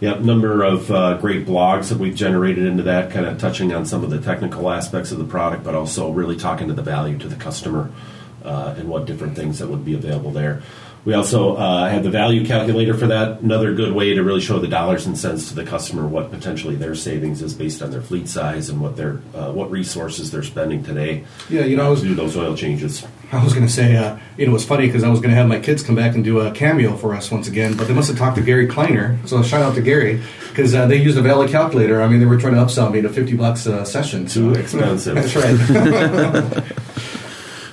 Yep, 0.01 0.21
number 0.21 0.63
of 0.63 0.91
uh, 0.91 1.17
great 1.19 1.47
blogs 1.47 1.89
that 1.89 1.97
we've 1.97 2.15
generated 2.15 2.67
into 2.67 2.83
that, 2.83 3.11
kind 3.11 3.25
of 3.25 3.39
touching 3.39 3.73
on 3.73 3.87
some 3.87 4.05
of 4.05 4.11
the 4.11 4.21
technical 4.21 4.69
aspects 4.69 5.11
of 5.11 5.19
the 5.19 5.25
product, 5.25 5.65
but 5.65 5.75
also 5.75 6.11
really 6.11 6.37
talking 6.37 6.69
to 6.69 6.75
the 6.75 6.83
value 6.83 7.17
to 7.17 7.29
the 7.29 7.37
customer 7.37 7.91
uh, 8.45 8.75
and 8.77 8.89
what 8.89 9.07
different 9.07 9.37
things 9.37 9.59
that 9.59 9.69
would 9.69 9.85
be 9.85 9.95
available 9.95 10.31
there. 10.31 10.63
We 11.05 11.15
also 11.15 11.57
uh, 11.57 11.89
have 11.89 12.05
the 12.05 12.11
value 12.11 12.47
calculator 12.47 12.95
for 12.95 13.09
that. 13.09 13.41
Another 13.41 13.75
good 13.75 13.93
way 13.93 14.15
to 14.15 14.23
really 14.23 14.41
show 14.41 14.61
the 14.61 14.69
dollars 14.69 15.05
and 15.05 15.19
cents 15.19 15.49
to 15.49 15.55
the 15.55 15.65
customer 15.65 16.07
what 16.07 16.31
potentially 16.31 16.77
their 16.77 16.95
savings 16.95 17.43
is 17.43 17.55
based 17.55 17.83
on 17.83 17.91
their 17.91 18.01
fleet 18.01 18.29
size 18.29 18.69
and 18.69 18.81
what 18.81 18.97
their 18.97 19.21
uh, 19.35 19.51
what 19.51 19.69
resources 19.69 20.31
they're 20.31 20.45
spending 20.45 20.85
today. 20.85 21.25
Yeah, 21.51 21.65
you 21.65 21.77
know, 21.77 21.87
I 21.87 21.89
was, 21.89 22.03
to 22.03 22.07
do 22.07 22.15
those 22.15 22.37
oil 22.37 22.57
changes. 22.57 23.05
I 23.33 23.43
was 23.43 23.53
going 23.53 23.67
to 23.67 23.73
say, 23.73 23.97
uh, 23.97 24.17
you 24.37 24.47
know, 24.47 24.53
it 24.53 24.55
was 24.55 24.65
funny 24.65 24.87
because 24.87 25.03
I 25.03 25.09
was 25.09 25.19
going 25.19 25.31
to 25.31 25.37
have 25.37 25.49
my 25.49 25.59
kids 25.59 25.83
come 25.83 25.97
back 25.97 26.15
and 26.15 26.23
do 26.23 26.39
a 26.39 26.53
cameo 26.53 26.97
for 26.97 27.15
us 27.15 27.33
once 27.33 27.49
again, 27.49 27.77
but 27.77 27.89
they 27.89 27.95
must 27.95 28.09
have 28.09 28.19
talked 28.19 28.37
to 28.37 28.43
Gary 28.43 28.69
Kleiner. 28.69 29.19
So 29.27 29.43
shout 29.43 29.63
out 29.63 29.75
to 29.75 29.83
Gary 29.83 30.23
because 30.51 30.73
uh, 30.73 30.87
they 30.87 30.97
used 30.97 31.19
a 31.19 31.23
value 31.23 31.51
calculator. 31.51 32.01
I 32.01 32.07
mean, 32.07 32.21
they 32.21 32.27
were 32.27 32.39
trying 32.39 32.55
to 32.55 32.61
upsell 32.61 32.93
me 32.93 33.01
to 33.03 33.09
fifty 33.09 33.35
bucks 33.35 33.67
a 33.67 33.85
session. 33.85 34.29
So. 34.29 34.53
Too 34.53 34.61
expensive. 34.61 35.15
That's 35.17 35.35
right. 35.35 36.79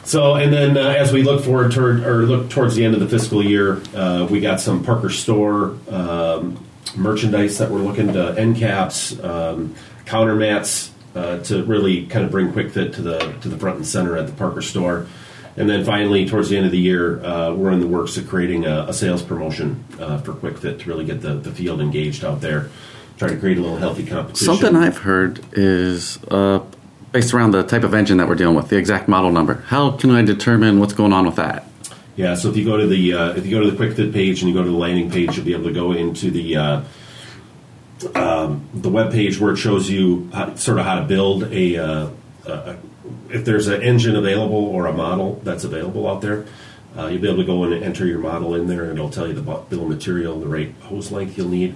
So, 0.09 0.33
and 0.33 0.51
then 0.51 0.75
uh, 0.75 0.89
as 0.89 1.13
we 1.13 1.21
look 1.21 1.45
forward 1.45 1.71
toward 1.71 2.03
or 2.03 2.23
look 2.23 2.49
towards 2.49 2.75
the 2.75 2.83
end 2.83 2.95
of 2.95 2.99
the 2.99 3.07
fiscal 3.07 3.45
year, 3.45 3.79
uh, 3.93 4.27
we 4.27 4.39
got 4.39 4.59
some 4.59 4.83
Parker 4.83 5.11
Store 5.11 5.77
um, 5.87 6.65
merchandise 6.95 7.59
that 7.59 7.69
we're 7.69 7.81
looking 7.81 8.13
to 8.13 8.33
end 8.35 8.57
caps, 8.57 9.19
um, 9.19 9.75
counter 10.07 10.33
mats 10.33 10.91
uh, 11.13 11.37
to 11.43 11.63
really 11.63 12.07
kind 12.07 12.25
of 12.25 12.31
bring 12.31 12.51
Quick 12.51 12.71
Fit 12.71 12.91
to 12.93 13.03
the 13.03 13.19
to 13.41 13.49
the 13.49 13.57
front 13.59 13.75
and 13.77 13.85
center 13.85 14.17
at 14.17 14.25
the 14.25 14.33
Parker 14.33 14.63
Store. 14.63 15.05
And 15.55 15.69
then 15.69 15.85
finally, 15.85 16.27
towards 16.27 16.49
the 16.49 16.57
end 16.57 16.65
of 16.65 16.71
the 16.71 16.79
year, 16.79 17.23
uh, 17.23 17.53
we're 17.53 17.69
in 17.69 17.79
the 17.79 17.85
works 17.87 18.17
of 18.17 18.27
creating 18.27 18.65
a, 18.65 18.85
a 18.87 18.93
sales 18.93 19.21
promotion 19.21 19.85
uh, 19.99 20.17
for 20.17 20.33
Quick 20.33 20.57
Fit 20.57 20.79
to 20.79 20.89
really 20.89 21.05
get 21.05 21.21
the, 21.21 21.35
the 21.35 21.51
field 21.51 21.81
engaged 21.81 22.25
out 22.25 22.41
there. 22.41 22.71
try 23.19 23.27
to 23.27 23.37
create 23.37 23.59
a 23.59 23.61
little 23.61 23.77
healthy 23.77 24.07
competition. 24.07 24.47
Something 24.47 24.75
I've 24.75 24.97
heard 24.97 25.45
is 25.51 26.17
uh, 26.31 26.61
based 27.11 27.33
around 27.33 27.51
the 27.51 27.63
type 27.63 27.83
of 27.83 27.93
engine 27.93 28.17
that 28.17 28.27
we're 28.27 28.35
dealing 28.35 28.55
with, 28.55 28.69
the 28.69 28.77
exact 28.77 29.07
model 29.07 29.31
number. 29.31 29.55
How 29.67 29.91
can 29.91 30.11
I 30.11 30.21
determine 30.21 30.79
what's 30.79 30.93
going 30.93 31.13
on 31.13 31.25
with 31.25 31.35
that? 31.37 31.65
Yeah, 32.15 32.35
so 32.35 32.49
if 32.49 32.57
you 32.57 32.65
go 32.65 32.77
to 32.77 32.85
the 32.85 33.13
uh, 33.13 33.29
if 33.35 33.45
you 33.45 33.51
go 33.51 33.63
to 33.63 33.71
the 33.71 33.77
quick 33.77 33.95
fit 33.95 34.11
page 34.11 34.41
and 34.41 34.49
you 34.49 34.55
go 34.55 34.63
to 34.63 34.69
the 34.69 34.77
landing 34.77 35.09
page, 35.09 35.37
you'll 35.37 35.45
be 35.45 35.53
able 35.53 35.65
to 35.65 35.73
go 35.73 35.93
into 35.93 36.29
the 36.29 36.57
uh, 36.57 36.81
um, 38.13 38.67
the 38.73 38.89
web 38.89 39.11
page 39.11 39.39
where 39.39 39.53
it 39.53 39.57
shows 39.57 39.89
you 39.89 40.29
how, 40.33 40.53
sort 40.55 40.79
of 40.79 40.85
how 40.85 40.99
to 40.99 41.05
build 41.05 41.43
a, 41.43 41.77
uh, 41.77 42.09
a 42.45 42.77
if 43.29 43.45
there's 43.45 43.67
an 43.67 43.81
engine 43.81 44.15
available 44.15 44.65
or 44.65 44.87
a 44.87 44.93
model 44.93 45.39
that's 45.43 45.63
available 45.63 46.07
out 46.07 46.21
there. 46.21 46.45
Uh, 46.97 47.07
you'll 47.07 47.21
be 47.21 47.27
able 47.27 47.37
to 47.37 47.45
go 47.45 47.63
and 47.63 47.83
enter 47.83 48.05
your 48.05 48.19
model 48.19 48.55
in 48.55 48.67
there, 48.67 48.85
and 48.85 48.93
it'll 48.93 49.11
tell 49.11 49.27
you 49.27 49.33
the 49.33 49.41
bill 49.41 49.83
of 49.83 49.87
material, 49.87 50.39
the 50.39 50.47
right 50.47 50.73
hose 50.81 51.11
length 51.11 51.37
you'll 51.37 51.47
need. 51.47 51.75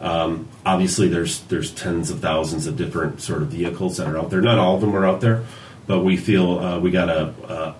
Um, 0.00 0.48
obviously, 0.64 1.08
there's 1.08 1.40
there's 1.42 1.70
tens 1.70 2.10
of 2.10 2.20
thousands 2.20 2.66
of 2.66 2.76
different 2.76 3.20
sort 3.20 3.42
of 3.42 3.48
vehicles 3.48 3.98
that 3.98 4.06
are 4.08 4.18
out 4.18 4.30
there. 4.30 4.40
Not 4.40 4.58
all 4.58 4.74
of 4.74 4.80
them 4.80 4.96
are 4.96 5.06
out 5.06 5.20
there, 5.20 5.44
but 5.86 6.00
we 6.00 6.16
feel 6.16 6.58
uh, 6.58 6.78
we 6.80 6.90
got 6.90 7.08
a, 7.08 7.34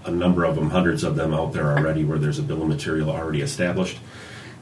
a, 0.04 0.08
a 0.08 0.10
number 0.10 0.44
of 0.44 0.54
them, 0.54 0.70
hundreds 0.70 1.02
of 1.02 1.16
them 1.16 1.32
out 1.32 1.52
there 1.52 1.76
already, 1.76 2.04
where 2.04 2.18
there's 2.18 2.38
a 2.38 2.42
bill 2.42 2.62
of 2.62 2.68
material 2.68 3.10
already 3.10 3.40
established. 3.40 3.98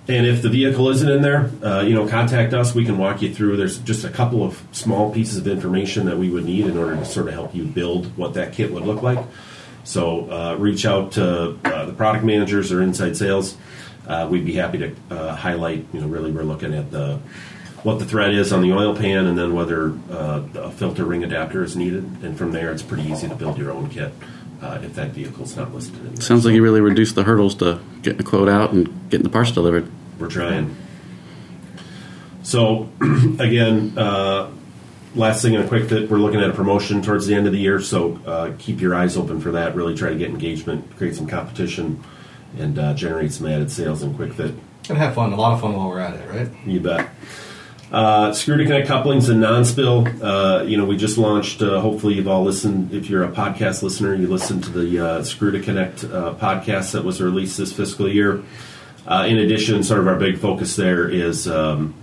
And 0.06 0.26
if 0.26 0.40
the 0.40 0.48
vehicle 0.48 0.88
isn't 0.88 1.08
in 1.10 1.20
there, 1.20 1.50
uh, 1.62 1.82
you 1.82 1.94
know, 1.94 2.08
contact 2.08 2.54
us. 2.54 2.74
We 2.74 2.86
can 2.86 2.96
walk 2.96 3.20
you 3.20 3.34
through. 3.34 3.58
There's 3.58 3.76
just 3.78 4.04
a 4.04 4.08
couple 4.08 4.42
of 4.42 4.62
small 4.72 5.12
pieces 5.12 5.36
of 5.36 5.46
information 5.46 6.06
that 6.06 6.16
we 6.16 6.30
would 6.30 6.46
need 6.46 6.64
in 6.64 6.78
order 6.78 6.96
to 6.96 7.04
sort 7.04 7.28
of 7.28 7.34
help 7.34 7.54
you 7.54 7.64
build 7.64 8.16
what 8.16 8.32
that 8.34 8.54
kit 8.54 8.72
would 8.72 8.84
look 8.84 9.02
like. 9.02 9.18
So 9.84 10.30
uh, 10.30 10.56
reach 10.56 10.86
out 10.86 11.12
to 11.12 11.58
uh, 11.62 11.84
the 11.84 11.92
product 11.92 12.24
managers 12.24 12.72
or 12.72 12.80
inside 12.82 13.18
sales. 13.18 13.56
Uh, 14.08 14.26
we'd 14.30 14.46
be 14.46 14.54
happy 14.54 14.78
to 14.78 14.94
uh, 15.10 15.36
highlight. 15.36 15.84
You 15.92 16.00
know, 16.00 16.08
really, 16.08 16.32
we're 16.32 16.42
looking 16.42 16.74
at 16.74 16.90
the 16.90 17.20
what 17.82 17.98
the 17.98 18.04
thread 18.04 18.34
is 18.34 18.52
on 18.52 18.62
the 18.62 18.72
oil 18.72 18.96
pan, 18.96 19.26
and 19.26 19.38
then 19.38 19.54
whether 19.54 19.92
uh, 20.10 20.42
a 20.54 20.70
filter 20.70 21.04
ring 21.04 21.22
adapter 21.22 21.62
is 21.62 21.76
needed. 21.76 22.04
And 22.22 22.36
from 22.36 22.52
there, 22.52 22.72
it's 22.72 22.82
pretty 22.82 23.04
easy 23.04 23.28
to 23.28 23.34
build 23.34 23.58
your 23.58 23.70
own 23.70 23.88
kit 23.90 24.12
uh, 24.62 24.78
if 24.82 24.94
that 24.94 25.10
vehicle's 25.10 25.56
not 25.56 25.72
listed. 25.74 25.98
In 25.98 26.14
there. 26.14 26.22
Sounds 26.22 26.44
like 26.44 26.54
you 26.54 26.62
really 26.62 26.80
reduced 26.80 27.14
the 27.14 27.24
hurdles 27.24 27.54
to 27.56 27.80
getting 28.02 28.18
the 28.18 28.24
quote 28.24 28.48
out 28.48 28.72
and 28.72 29.10
getting 29.10 29.24
the 29.24 29.30
parts 29.30 29.52
delivered. 29.52 29.90
We're 30.18 30.28
trying. 30.28 30.74
So, 32.42 32.88
again, 33.38 33.92
uh, 33.96 34.50
last 35.14 35.42
thing 35.42 35.54
in 35.54 35.60
a 35.60 35.68
quick 35.68 35.88
fit, 35.88 36.10
we're 36.10 36.18
looking 36.18 36.40
at 36.40 36.50
a 36.50 36.52
promotion 36.52 37.02
towards 37.02 37.26
the 37.26 37.34
end 37.34 37.46
of 37.46 37.52
the 37.52 37.58
year. 37.58 37.80
So 37.80 38.18
uh, 38.26 38.52
keep 38.58 38.80
your 38.80 38.94
eyes 38.94 39.16
open 39.16 39.40
for 39.40 39.52
that. 39.52 39.74
Really 39.74 39.94
try 39.94 40.10
to 40.10 40.16
get 40.16 40.30
engagement, 40.30 40.96
create 40.96 41.14
some 41.14 41.26
competition, 41.26 42.02
and 42.56 42.78
uh, 42.78 42.94
generate 42.94 43.32
some 43.32 43.46
added 43.46 43.70
sales 43.70 44.02
in 44.02 44.14
quick 44.14 44.32
fit. 44.32 44.54
And 44.88 44.96
have 44.96 45.14
fun, 45.14 45.32
a 45.32 45.36
lot 45.36 45.52
of 45.52 45.60
fun 45.60 45.74
while 45.74 45.88
we're 45.88 46.00
at 46.00 46.14
it, 46.14 46.28
right? 46.30 46.48
You 46.66 46.80
bet. 46.80 47.10
Uh, 47.90 48.34
screw 48.34 48.58
to 48.58 48.64
connect 48.64 48.86
couplings 48.86 49.30
and 49.30 49.40
non-spill. 49.40 50.06
Uh, 50.22 50.62
you 50.62 50.76
know, 50.76 50.84
we 50.84 50.96
just 50.96 51.16
launched. 51.16 51.62
Uh, 51.62 51.80
hopefully, 51.80 52.14
you've 52.14 52.28
all 52.28 52.44
listened. 52.44 52.92
If 52.92 53.08
you're 53.08 53.24
a 53.24 53.30
podcast 53.30 53.82
listener, 53.82 54.14
you 54.14 54.26
listened 54.26 54.64
to 54.64 54.70
the 54.70 55.06
uh, 55.06 55.22
Screw 55.22 55.50
to 55.52 55.60
Connect 55.60 56.04
uh, 56.04 56.34
podcast 56.34 56.92
that 56.92 57.04
was 57.04 57.22
released 57.22 57.56
this 57.56 57.72
fiscal 57.72 58.08
year. 58.08 58.42
Uh, 59.06 59.24
in 59.26 59.38
addition, 59.38 59.82
sort 59.82 60.00
of 60.00 60.06
our 60.06 60.16
big 60.16 60.38
focus 60.38 60.76
there 60.76 61.08
is 61.08 61.48
um, 61.48 61.94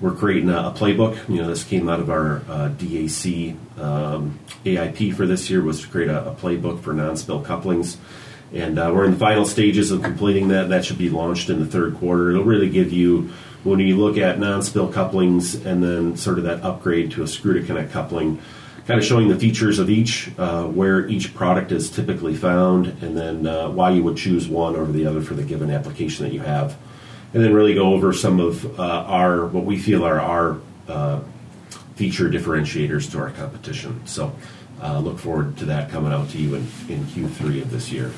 we're 0.00 0.14
creating 0.14 0.50
a, 0.50 0.68
a, 0.68 0.72
playbook. 0.72 1.28
You 1.28 1.42
know, 1.42 1.48
this 1.48 1.64
came 1.64 1.88
out 1.88 1.98
of 1.98 2.10
our 2.10 2.40
DAC 2.78 3.56
um, 3.80 4.38
AIP 4.64 5.16
for 5.16 5.26
this 5.26 5.50
year 5.50 5.62
was 5.62 5.80
to 5.80 5.88
create 5.88 6.10
a, 6.10 6.30
a 6.30 6.34
playbook 6.36 6.80
for 6.80 6.92
non-spill 6.92 7.40
couplings. 7.40 7.96
And 8.52 8.76
we're 8.76 9.04
in 9.04 9.12
the 9.12 9.18
final 9.18 9.44
stages 9.44 9.90
of 9.90 10.02
completing 10.02 10.48
that. 10.48 10.70
That 10.70 10.84
should 10.84 10.98
be 10.98 11.10
launched 11.10 11.50
in 11.50 11.60
the 11.60 11.66
third 11.66 11.96
quarter. 11.96 12.30
It'll 12.30 12.44
really 12.44 12.70
give 12.70 12.92
you 12.92 13.30
when 13.64 13.80
you 13.80 13.96
look 13.96 14.16
at 14.16 14.38
non-spill 14.38 14.92
couplings 14.92 15.54
and 15.54 15.82
then 15.82 16.16
sort 16.16 16.38
of 16.38 16.44
that 16.44 16.62
upgrade 16.62 17.10
to 17.12 17.22
a 17.22 17.26
screw 17.26 17.58
to 17.58 17.66
connect 17.66 17.92
coupling, 17.92 18.40
kind 18.86 18.98
of 18.98 19.04
showing 19.04 19.28
the 19.28 19.38
features 19.38 19.78
of 19.78 19.90
each, 19.90 20.30
uh, 20.38 20.64
where 20.64 21.06
each 21.08 21.34
product 21.34 21.72
is 21.72 21.90
typically 21.90 22.34
found, 22.34 22.86
and 23.02 23.16
then 23.16 23.46
uh, 23.46 23.68
why 23.68 23.90
you 23.90 24.02
would 24.02 24.16
choose 24.16 24.48
one 24.48 24.76
over 24.76 24.92
the 24.92 25.06
other 25.06 25.20
for 25.20 25.34
the 25.34 25.42
given 25.42 25.70
application 25.70 26.24
that 26.24 26.32
you 26.32 26.40
have, 26.40 26.76
and 27.34 27.42
then 27.42 27.52
really 27.52 27.74
go 27.74 27.92
over 27.92 28.12
some 28.12 28.40
of 28.40 28.78
uh, 28.78 28.82
our 28.82 29.46
what 29.46 29.64
we 29.64 29.78
feel 29.78 30.04
are 30.04 30.20
our 30.20 30.58
uh, 30.88 31.20
feature 31.96 32.28
differentiators 32.28 33.10
to 33.10 33.18
our 33.18 33.30
competition. 33.30 34.06
So. 34.06 34.34
Uh, 34.80 35.00
look 35.00 35.18
forward 35.18 35.56
to 35.56 35.64
that 35.64 35.90
coming 35.90 36.12
out 36.12 36.28
to 36.30 36.38
you 36.38 36.54
in, 36.54 36.62
in 36.88 37.02
Q3 37.06 37.62
of 37.62 37.70
this 37.72 37.90
year. 37.90 38.12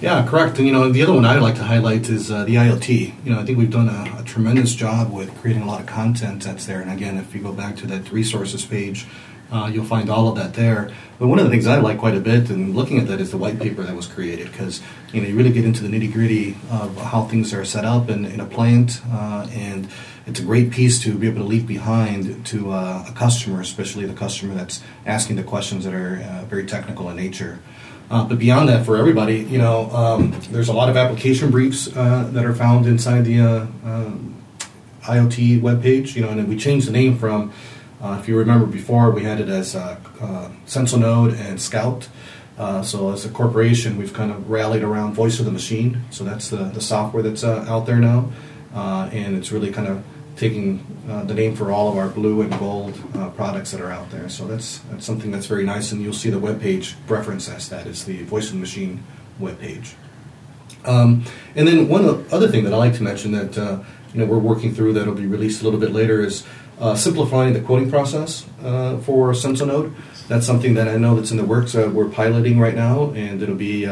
Yeah, 0.00 0.26
correct. 0.26 0.58
And 0.58 0.66
you 0.66 0.72
know, 0.72 0.90
the 0.90 1.02
other 1.02 1.12
one 1.12 1.24
I'd 1.24 1.40
like 1.40 1.54
to 1.56 1.62
highlight 1.64 2.08
is 2.08 2.30
uh, 2.30 2.44
the 2.44 2.56
IoT. 2.56 3.24
You 3.24 3.32
know, 3.32 3.38
I 3.38 3.44
think 3.44 3.56
we've 3.56 3.70
done 3.70 3.88
a, 3.88 4.18
a, 4.18 4.24
tremendous 4.24 4.74
job 4.74 5.12
with 5.12 5.32
creating 5.40 5.62
a 5.62 5.66
lot 5.66 5.80
of 5.80 5.86
content 5.86 6.42
that's 6.42 6.66
there. 6.66 6.80
And 6.80 6.90
again, 6.90 7.18
if 7.18 7.32
you 7.34 7.40
go 7.40 7.52
back 7.52 7.76
to 7.76 7.86
that 7.86 8.10
resources 8.10 8.64
page, 8.64 9.06
uh, 9.52 9.70
you'll 9.72 9.84
find 9.84 10.10
all 10.10 10.28
of 10.28 10.36
that 10.36 10.54
there. 10.54 10.90
But 11.20 11.28
one 11.28 11.38
of 11.38 11.44
the 11.44 11.50
things 11.50 11.66
I 11.66 11.78
like 11.78 11.98
quite 11.98 12.16
a 12.16 12.20
bit, 12.20 12.50
and 12.50 12.74
looking 12.74 12.98
at 12.98 13.06
that, 13.08 13.20
is 13.20 13.30
the 13.30 13.36
white 13.36 13.60
paper 13.60 13.84
that 13.84 13.94
was 13.94 14.06
created 14.06 14.50
because 14.50 14.82
you 15.12 15.20
know 15.20 15.28
you 15.28 15.36
really 15.36 15.52
get 15.52 15.64
into 15.64 15.82
the 15.86 15.88
nitty 15.88 16.12
gritty 16.12 16.56
of 16.70 16.96
how 16.96 17.24
things 17.24 17.54
are 17.54 17.64
set 17.64 17.84
up 17.84 18.08
in, 18.08 18.24
in 18.24 18.40
a 18.40 18.46
plant, 18.46 19.00
uh, 19.12 19.46
and 19.52 19.88
it's 20.26 20.40
a 20.40 20.44
great 20.44 20.70
piece 20.72 21.00
to 21.02 21.16
be 21.16 21.28
able 21.28 21.42
to 21.42 21.46
leave 21.46 21.66
behind 21.66 22.44
to 22.46 22.72
uh, 22.72 23.04
a 23.08 23.12
customer, 23.12 23.60
especially 23.60 24.06
the 24.06 24.14
customer 24.14 24.54
that's 24.54 24.82
asking 25.06 25.36
the 25.36 25.44
questions 25.44 25.84
that 25.84 25.94
are 25.94 26.16
uh, 26.16 26.44
very 26.46 26.66
technical 26.66 27.08
in 27.10 27.16
nature. 27.16 27.60
Uh, 28.10 28.24
but 28.24 28.38
beyond 28.38 28.68
that, 28.68 28.84
for 28.84 28.96
everybody, 28.96 29.38
you 29.38 29.58
know, 29.58 29.90
um, 29.90 30.34
there's 30.50 30.68
a 30.68 30.72
lot 30.72 30.88
of 30.88 30.96
application 30.96 31.50
briefs 31.50 31.88
uh, 31.96 32.28
that 32.32 32.44
are 32.44 32.54
found 32.54 32.86
inside 32.86 33.24
the 33.24 33.40
uh, 33.40 33.60
um, 33.84 34.42
IoT 35.02 35.60
webpage. 35.60 36.14
You 36.14 36.22
know, 36.22 36.28
and 36.28 36.48
we 36.48 36.56
changed 36.56 36.86
the 36.86 36.92
name 36.92 37.18
from, 37.18 37.52
uh, 38.02 38.18
if 38.20 38.28
you 38.28 38.36
remember 38.36 38.66
before, 38.66 39.10
we 39.10 39.24
had 39.24 39.40
it 39.40 39.48
as 39.48 39.74
uh, 39.74 39.96
uh, 40.20 40.50
SensoNode 40.66 41.38
and 41.38 41.60
Scout. 41.60 42.08
so 42.84 43.12
as 43.12 43.24
a 43.24 43.30
corporation, 43.30 43.96
we've 43.96 44.12
kind 44.12 44.30
of 44.30 44.50
rallied 44.50 44.82
around 44.82 45.14
Voice 45.14 45.38
of 45.38 45.46
the 45.46 45.52
Machine. 45.52 46.02
So 46.10 46.24
that's 46.24 46.50
the, 46.50 46.64
the 46.64 46.80
software 46.80 47.22
that's 47.22 47.44
out 47.44 47.86
there 47.86 47.98
now, 47.98 48.30
and 48.74 49.36
it's 49.36 49.50
really 49.52 49.72
kind 49.72 49.88
of 49.88 50.04
taking 50.42 50.84
uh, 51.08 51.22
the 51.22 51.34
name 51.34 51.54
for 51.54 51.70
all 51.70 51.88
of 51.88 51.96
our 51.96 52.08
blue 52.08 52.42
and 52.42 52.50
gold 52.58 53.00
uh, 53.14 53.30
products 53.30 53.70
that 53.70 53.80
are 53.80 53.92
out 53.92 54.10
there. 54.10 54.28
So 54.28 54.44
that's 54.44 54.78
that's 54.90 55.06
something 55.06 55.30
that's 55.30 55.46
very 55.46 55.64
nice, 55.64 55.92
and 55.92 56.02
you'll 56.02 56.20
see 56.24 56.30
the 56.30 56.38
web 56.38 56.60
page 56.60 56.96
reference 57.06 57.48
as 57.48 57.68
that 57.68 57.86
is 57.86 58.04
the 58.04 58.24
Voice 58.24 58.48
of 58.48 58.54
the 58.54 58.58
Machine 58.58 59.04
web 59.38 59.60
page. 59.60 59.94
Um, 60.84 61.24
and 61.54 61.68
then 61.68 61.88
one 61.88 62.04
other 62.32 62.48
thing 62.48 62.64
that 62.64 62.74
I 62.74 62.76
like 62.76 62.94
to 62.94 63.04
mention 63.04 63.30
that 63.32 63.56
uh, 63.56 63.84
you 64.12 64.18
know 64.18 64.26
we're 64.26 64.40
working 64.40 64.74
through 64.74 64.94
that'll 64.94 65.14
be 65.14 65.26
released 65.26 65.60
a 65.60 65.64
little 65.64 65.78
bit 65.78 65.92
later 65.92 66.20
is 66.20 66.44
uh, 66.80 66.96
simplifying 66.96 67.52
the 67.52 67.60
quoting 67.60 67.88
process 67.88 68.44
uh, 68.64 68.98
for 68.98 69.30
SensoNode. 69.30 69.94
That's 70.26 70.44
something 70.44 70.74
that 70.74 70.88
I 70.88 70.96
know 70.96 71.14
that's 71.14 71.30
in 71.30 71.36
the 71.36 71.44
works. 71.44 71.76
Uh, 71.76 71.88
we're 71.94 72.08
piloting 72.08 72.58
right 72.58 72.74
now, 72.74 73.12
and 73.12 73.40
it'll 73.42 73.54
be 73.54 73.86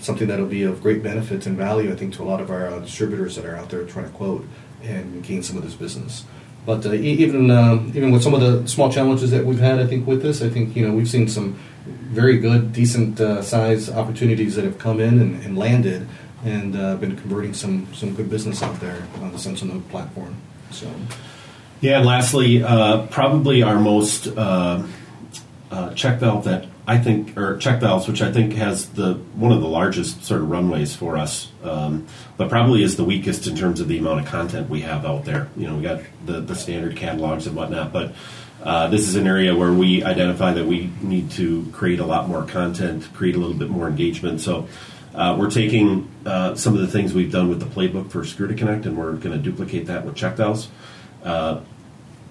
something 0.00 0.28
that'll 0.28 0.44
be 0.44 0.64
of 0.64 0.82
great 0.82 1.02
benefit 1.02 1.46
and 1.46 1.56
value, 1.56 1.90
I 1.90 1.96
think, 1.96 2.12
to 2.14 2.22
a 2.22 2.28
lot 2.32 2.42
of 2.42 2.50
our 2.50 2.78
distributors 2.80 3.36
that 3.36 3.46
are 3.46 3.56
out 3.56 3.70
there 3.70 3.84
trying 3.84 4.04
to 4.04 4.12
quote 4.12 4.44
and 4.84 5.22
gain 5.22 5.42
some 5.42 5.56
of 5.56 5.64
this 5.64 5.74
business. 5.74 6.24
But 6.66 6.86
uh, 6.86 6.92
even 6.92 7.50
um, 7.50 7.92
even 7.94 8.10
with 8.10 8.22
some 8.22 8.34
of 8.34 8.40
the 8.40 8.66
small 8.66 8.90
challenges 8.90 9.30
that 9.30 9.44
we've 9.44 9.58
had, 9.58 9.78
I 9.80 9.86
think 9.86 10.06
with 10.06 10.22
this, 10.22 10.40
I 10.42 10.48
think 10.48 10.74
you 10.74 10.86
know 10.86 10.94
we've 10.94 11.08
seen 11.08 11.28
some 11.28 11.58
very 11.86 12.38
good, 12.38 12.72
decent 12.72 13.20
uh, 13.20 13.42
size 13.42 13.90
opportunities 13.90 14.54
that 14.54 14.64
have 14.64 14.78
come 14.78 15.00
in 15.00 15.20
and, 15.20 15.44
and 15.44 15.58
landed, 15.58 16.08
and 16.44 16.74
uh, 16.76 16.96
been 16.96 17.16
converting 17.16 17.52
some 17.52 17.92
some 17.92 18.14
good 18.14 18.30
business 18.30 18.62
out 18.62 18.80
there 18.80 19.06
on 19.20 19.32
the 19.32 19.38
SensoNode 19.38 19.86
platform. 19.90 20.36
So, 20.70 20.90
yeah. 21.80 21.98
And 21.98 22.06
lastly, 22.06 22.62
uh, 22.62 23.06
probably 23.08 23.62
our 23.62 23.78
most 23.78 24.26
uh, 24.28 24.82
uh, 25.70 25.92
check 25.94 26.20
valve 26.20 26.44
that 26.44 26.66
I 26.86 26.98
think, 26.98 27.36
or 27.38 27.56
check 27.56 27.80
valves, 27.80 28.06
which 28.06 28.20
I 28.20 28.30
think 28.30 28.54
has 28.54 28.90
the 28.90 29.14
one 29.34 29.52
of 29.52 29.62
the 29.62 29.68
largest 29.68 30.24
sort 30.24 30.42
of 30.42 30.50
runways 30.50 30.94
for 30.94 31.16
us, 31.16 31.50
um, 31.62 32.06
but 32.36 32.50
probably 32.50 32.82
is 32.82 32.96
the 32.96 33.04
weakest 33.04 33.46
in 33.46 33.56
terms 33.56 33.80
of 33.80 33.88
the 33.88 33.96
amount 33.96 34.20
of 34.20 34.26
content 34.26 34.68
we 34.68 34.82
have 34.82 35.06
out 35.06 35.24
there. 35.24 35.48
You 35.56 35.66
know, 35.66 35.76
we 35.76 35.82
got 35.82 36.02
the, 36.26 36.40
the 36.40 36.54
standard 36.54 36.96
catalogs 36.96 37.46
and 37.46 37.56
whatnot, 37.56 37.90
but 37.92 38.14
uh, 38.62 38.88
this 38.88 39.08
is 39.08 39.14
an 39.16 39.26
area 39.26 39.56
where 39.56 39.72
we 39.72 40.04
identify 40.04 40.52
that 40.52 40.66
we 40.66 40.90
need 41.00 41.30
to 41.32 41.66
create 41.72 42.00
a 42.00 42.06
lot 42.06 42.28
more 42.28 42.44
content, 42.44 43.08
create 43.14 43.34
a 43.34 43.38
little 43.38 43.56
bit 43.56 43.70
more 43.70 43.88
engagement. 43.88 44.42
So 44.42 44.68
uh, 45.14 45.36
we're 45.38 45.50
taking 45.50 46.10
uh, 46.26 46.54
some 46.54 46.74
of 46.74 46.80
the 46.80 46.88
things 46.88 47.14
we've 47.14 47.32
done 47.32 47.48
with 47.48 47.60
the 47.60 47.66
playbook 47.66 48.10
for 48.10 48.24
Screw 48.24 48.46
to 48.46 48.54
Connect, 48.54 48.84
and 48.84 48.96
we're 48.96 49.12
going 49.12 49.36
to 49.36 49.38
duplicate 49.38 49.86
that 49.86 50.04
with 50.04 50.16
check 50.16 50.36
valves. 50.36 50.68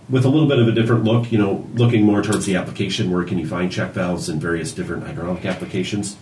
With 0.09 0.25
a 0.25 0.29
little 0.29 0.47
bit 0.47 0.59
of 0.59 0.67
a 0.67 0.73
different 0.73 1.05
look, 1.05 1.31
you 1.31 1.37
know, 1.37 1.65
looking 1.75 2.03
more 2.03 2.21
towards 2.21 2.45
the 2.45 2.57
application, 2.57 3.09
where 3.09 3.23
can 3.23 3.37
you 3.39 3.47
find 3.47 3.71
check 3.71 3.91
valves 3.91 4.27
in 4.27 4.39
various 4.39 4.73
different 4.73 5.05
hydraulic 5.05 5.45
applications? 5.45 6.17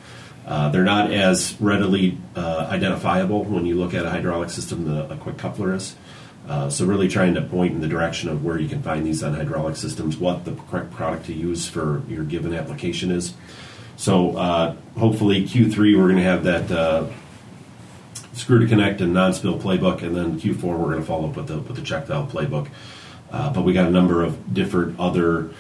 Uh, 0.45 0.69
they're 0.69 0.83
not 0.83 1.11
as 1.11 1.59
readily 1.59 2.17
uh, 2.35 2.67
identifiable 2.69 3.43
when 3.43 3.65
you 3.65 3.75
look 3.75 3.93
at 3.93 4.05
a 4.05 4.09
hydraulic 4.09 4.49
system 4.49 4.85
than 4.85 5.11
a, 5.11 5.17
quick 5.17 5.37
coupler 5.37 5.73
is. 5.73 5.95
Uh, 6.47 6.69
so, 6.69 6.85
really 6.85 7.07
trying 7.07 7.35
to 7.35 7.41
point 7.41 7.73
in 7.73 7.81
the 7.81 7.87
direction 7.87 8.29
of 8.29 8.43
where 8.43 8.57
you 8.57 8.67
can 8.67 8.81
find 8.81 9.05
these 9.05 9.23
on 9.23 9.33
hydraulic 9.33 9.75
systems, 9.75 10.17
what 10.17 10.45
the 10.45 10.53
correct 10.69 10.91
product 10.91 11.27
to 11.27 11.33
use 11.33 11.67
for 11.67 12.01
your 12.07 12.23
given 12.23 12.53
application 12.53 13.11
is. 13.11 13.33
So, 13.97 14.35
uh, 14.35 14.75
hopefully, 14.97 15.43
Q3 15.43 15.97
we're 15.97 16.07
going 16.07 16.15
to 16.17 16.23
have 16.23 16.43
that 16.43 16.71
uh, 16.71 17.07
screw 18.33 18.59
to 18.59 18.67
connect 18.67 19.01
and 19.01 19.13
non-spill 19.13 19.59
playbook, 19.59 20.01
and 20.01 20.15
then 20.15 20.39
Q4 20.39 20.63
we're 20.63 20.85
going 20.85 20.99
to 20.99 21.05
follow 21.05 21.29
up 21.29 21.35
with 21.35 21.47
the 21.47 21.59
with 21.59 21.75
the 21.75 21.83
check 21.83 22.07
valve 22.07 22.31
playbook. 22.31 22.67
Uh, 23.31 23.51
but 23.51 23.63
we 23.63 23.73
got 23.73 23.87
a 23.87 23.91
number 23.91 24.23
of 24.23 24.53
different 24.53 24.99
other 24.99 25.51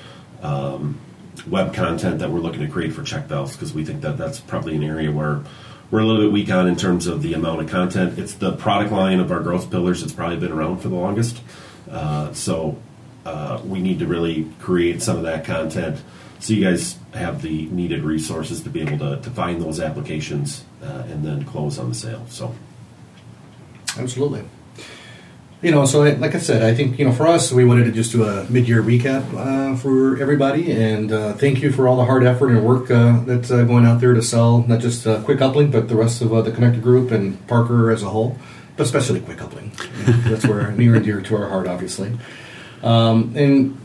um, 0.41 0.99
web 1.47 1.73
content 1.73 2.19
that 2.19 2.29
we're 2.29 2.39
looking 2.39 2.61
to 2.61 2.67
create 2.67 2.93
for 2.93 3.03
check 3.03 3.25
valves 3.25 3.53
because 3.53 3.73
we 3.73 3.85
think 3.85 4.01
that 4.01 4.17
that's 4.17 4.39
probably 4.39 4.75
an 4.75 4.83
area 4.83 5.11
where 5.11 5.41
we're 5.89 5.99
a 5.99 6.05
little 6.05 6.21
bit 6.21 6.31
weak 6.31 6.49
on 6.51 6.67
in 6.67 6.75
terms 6.75 7.07
of 7.07 7.21
the 7.21 7.33
amount 7.33 7.61
of 7.61 7.69
content. 7.69 8.17
It's 8.19 8.33
the 8.33 8.53
product 8.53 8.91
line 8.91 9.19
of 9.19 9.31
our 9.31 9.39
growth 9.39 9.69
pillars 9.69 10.01
that's 10.01 10.13
probably 10.13 10.37
been 10.37 10.51
around 10.51 10.79
for 10.79 10.89
the 10.89 10.95
longest. 10.95 11.41
Uh, 11.89 12.33
so 12.33 12.77
uh, 13.25 13.61
we 13.65 13.81
need 13.81 13.99
to 13.99 14.07
really 14.07 14.49
create 14.59 15.01
some 15.01 15.17
of 15.17 15.23
that 15.23 15.45
content 15.45 16.01
so 16.39 16.53
you 16.53 16.63
guys 16.63 16.97
have 17.13 17.43
the 17.43 17.67
needed 17.67 18.03
resources 18.03 18.61
to 18.63 18.69
be 18.69 18.81
able 18.81 18.97
to, 18.97 19.21
to 19.21 19.29
find 19.29 19.61
those 19.61 19.79
applications 19.79 20.65
uh, 20.81 21.03
and 21.07 21.23
then 21.23 21.45
close 21.45 21.77
on 21.77 21.89
the 21.89 21.95
sale. 21.95 22.25
So 22.29 22.55
Absolutely. 23.97 24.43
You 25.61 25.69
know, 25.69 25.85
so 25.85 26.03
I- 26.03 26.13
like 26.13 26.33
I 26.33 26.39
said, 26.39 26.63
I 26.63 26.73
think 26.73 26.97
you 26.97 27.05
know 27.05 27.11
for 27.11 27.27
us, 27.27 27.51
we 27.51 27.63
wanted 27.63 27.83
to 27.85 27.91
just 27.91 28.11
do 28.11 28.23
a 28.23 28.45
mid-year 28.49 28.81
recap 28.81 29.23
uh, 29.35 29.75
for 29.77 30.19
everybody, 30.19 30.71
and 30.71 31.11
uh, 31.11 31.33
thank 31.33 31.61
you 31.61 31.71
for 31.71 31.87
all 31.87 31.97
the 31.97 32.05
hard 32.05 32.23
effort 32.23 32.49
and 32.49 32.65
work 32.65 32.89
uh, 32.89 33.19
that's 33.25 33.51
uh, 33.51 33.63
going 33.63 33.85
out 33.85 34.01
there 34.01 34.15
to 34.15 34.23
sell 34.23 34.63
not 34.67 34.79
just 34.79 35.05
uh, 35.05 35.21
Quick 35.21 35.37
Coupling, 35.37 35.69
but 35.69 35.87
the 35.87 35.95
rest 35.95 36.21
of 36.23 36.33
uh, 36.33 36.41
the 36.41 36.51
Connector 36.51 36.81
Group 36.81 37.11
and 37.11 37.45
Parker 37.47 37.91
as 37.91 38.01
a 38.01 38.09
whole, 38.09 38.37
but 38.75 38.83
especially 38.85 39.19
Quick 39.19 39.37
Coupling. 39.37 39.71
That's 40.25 40.47
where 40.47 40.71
near 40.71 40.95
and 40.95 41.05
dear 41.05 41.21
to 41.21 41.35
our 41.35 41.47
heart, 41.49 41.67
obviously. 41.67 42.17
Um, 42.81 43.31
and 43.35 43.77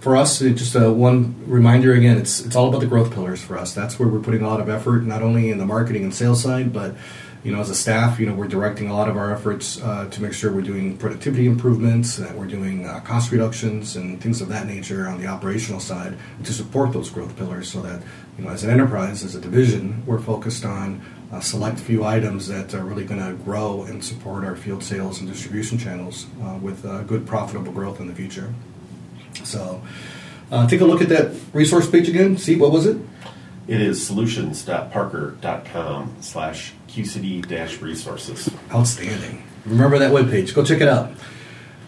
for 0.00 0.16
us, 0.16 0.40
just 0.40 0.74
one 0.76 1.36
reminder 1.46 1.94
again, 1.94 2.18
it's 2.18 2.44
it's 2.44 2.54
all 2.54 2.68
about 2.68 2.82
the 2.82 2.86
growth 2.86 3.14
pillars 3.14 3.42
for 3.42 3.56
us. 3.56 3.72
That's 3.72 3.98
where 3.98 4.06
we're 4.10 4.20
putting 4.20 4.42
a 4.42 4.46
lot 4.48 4.60
of 4.60 4.68
effort, 4.68 5.04
not 5.04 5.22
only 5.22 5.50
in 5.50 5.56
the 5.56 5.64
marketing 5.64 6.04
and 6.04 6.14
sales 6.14 6.42
side, 6.42 6.70
but 6.74 6.94
you 7.44 7.52
know, 7.52 7.60
as 7.60 7.68
a 7.68 7.74
staff, 7.74 8.18
you 8.18 8.24
know, 8.24 8.34
we're 8.34 8.48
directing 8.48 8.88
a 8.88 8.94
lot 8.94 9.06
of 9.06 9.18
our 9.18 9.30
efforts 9.30 9.80
uh, 9.82 10.08
to 10.10 10.22
make 10.22 10.32
sure 10.32 10.50
we're 10.50 10.62
doing 10.62 10.96
productivity 10.96 11.46
improvements, 11.46 12.16
that 12.16 12.34
we're 12.34 12.46
doing 12.46 12.86
uh, 12.86 13.00
cost 13.00 13.30
reductions 13.30 13.96
and 13.96 14.20
things 14.20 14.40
of 14.40 14.48
that 14.48 14.66
nature 14.66 15.06
on 15.06 15.20
the 15.20 15.26
operational 15.26 15.78
side 15.78 16.16
to 16.42 16.54
support 16.54 16.94
those 16.94 17.10
growth 17.10 17.36
pillars. 17.36 17.70
So 17.70 17.82
that 17.82 18.02
you 18.38 18.44
know, 18.44 18.50
as 18.50 18.64
an 18.64 18.70
enterprise, 18.70 19.22
as 19.22 19.34
a 19.34 19.40
division, 19.40 20.02
we're 20.06 20.20
focused 20.20 20.64
on 20.64 21.02
a 21.32 21.42
select 21.42 21.78
few 21.78 22.02
items 22.02 22.48
that 22.48 22.74
are 22.74 22.82
really 22.82 23.04
going 23.04 23.20
to 23.20 23.34
grow 23.44 23.82
and 23.82 24.02
support 24.02 24.44
our 24.44 24.56
field 24.56 24.82
sales 24.82 25.20
and 25.20 25.28
distribution 25.28 25.76
channels 25.76 26.26
uh, 26.42 26.58
with 26.62 26.86
uh, 26.86 27.02
good 27.02 27.26
profitable 27.26 27.72
growth 27.72 28.00
in 28.00 28.06
the 28.06 28.14
future. 28.14 28.54
So, 29.42 29.82
uh, 30.50 30.66
take 30.66 30.80
a 30.80 30.86
look 30.86 31.02
at 31.02 31.10
that 31.10 31.34
resource 31.52 31.90
page 31.90 32.08
again. 32.08 32.38
See 32.38 32.56
what 32.56 32.72
was 32.72 32.86
it? 32.86 32.96
it 33.66 33.80
is 33.80 34.06
solutions.parker.com 34.06 36.16
slash 36.20 36.74
QCD 36.94 37.46
dash 37.48 37.80
resources. 37.80 38.48
Outstanding. 38.72 39.42
Remember 39.66 39.98
that 39.98 40.12
webpage. 40.12 40.54
Go 40.54 40.64
check 40.64 40.80
it 40.80 40.88
out. 40.88 41.10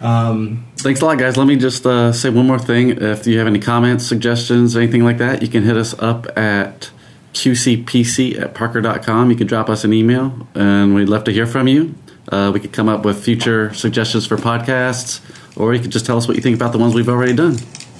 Um, 0.00 0.66
Thanks 0.76 1.00
a 1.00 1.06
lot, 1.06 1.18
guys. 1.18 1.36
Let 1.36 1.46
me 1.46 1.56
just 1.56 1.86
uh, 1.86 2.12
say 2.12 2.28
one 2.28 2.46
more 2.46 2.58
thing. 2.58 2.90
If 2.90 3.26
you 3.26 3.38
have 3.38 3.46
any 3.46 3.60
comments, 3.60 4.04
suggestions, 4.04 4.76
anything 4.76 5.04
like 5.04 5.18
that, 5.18 5.42
you 5.42 5.48
can 5.48 5.62
hit 5.62 5.76
us 5.76 5.94
up 6.00 6.26
at 6.36 6.90
qcpc 7.34 8.40
at 8.40 8.54
parker.com. 8.54 9.30
You 9.30 9.36
can 9.36 9.46
drop 9.46 9.68
us 9.70 9.84
an 9.84 9.92
email, 9.92 10.48
and 10.54 10.94
we'd 10.94 11.08
love 11.08 11.24
to 11.24 11.32
hear 11.32 11.46
from 11.46 11.68
you. 11.68 11.94
Uh, 12.28 12.50
we 12.52 12.58
could 12.58 12.72
come 12.72 12.88
up 12.88 13.04
with 13.04 13.22
future 13.24 13.72
suggestions 13.74 14.26
for 14.26 14.36
podcasts, 14.36 15.20
or 15.56 15.72
you 15.72 15.80
could 15.80 15.92
just 15.92 16.04
tell 16.04 16.16
us 16.16 16.26
what 16.26 16.36
you 16.36 16.42
think 16.42 16.56
about 16.56 16.72
the 16.72 16.78
ones 16.78 16.94
we've 16.94 17.08
already 17.08 17.34
done. 17.34 17.56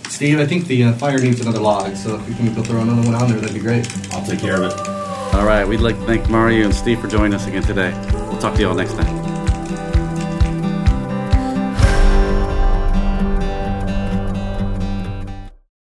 Steve, 0.08 0.40
I 0.40 0.46
think 0.46 0.66
the 0.66 0.84
uh, 0.84 0.92
fire 0.94 1.18
needs 1.18 1.40
another 1.40 1.60
log, 1.60 1.94
so 1.96 2.16
if 2.16 2.28
you 2.28 2.34
can 2.34 2.52
go 2.54 2.62
throw 2.62 2.80
another 2.80 3.02
one 3.02 3.14
on 3.14 3.30
there, 3.30 3.40
that'd 3.40 3.54
be 3.54 3.60
great. 3.60 3.86
I'll 4.12 4.25
take 4.26 4.40
care 4.40 4.62
of 4.62 4.72
it. 4.72 4.95
All 5.33 5.45
right, 5.45 5.66
we'd 5.66 5.80
like 5.80 5.97
to 5.97 6.06
thank 6.06 6.28
Mario 6.30 6.64
and 6.64 6.75
Steve 6.75 7.00
for 7.00 7.09
joining 7.09 7.35
us 7.35 7.47
again 7.47 7.62
today. 7.62 7.92
We'll 8.12 8.38
talk 8.38 8.54
to 8.54 8.61
you 8.61 8.68
all 8.68 8.75
next 8.75 8.95
time. 8.95 9.25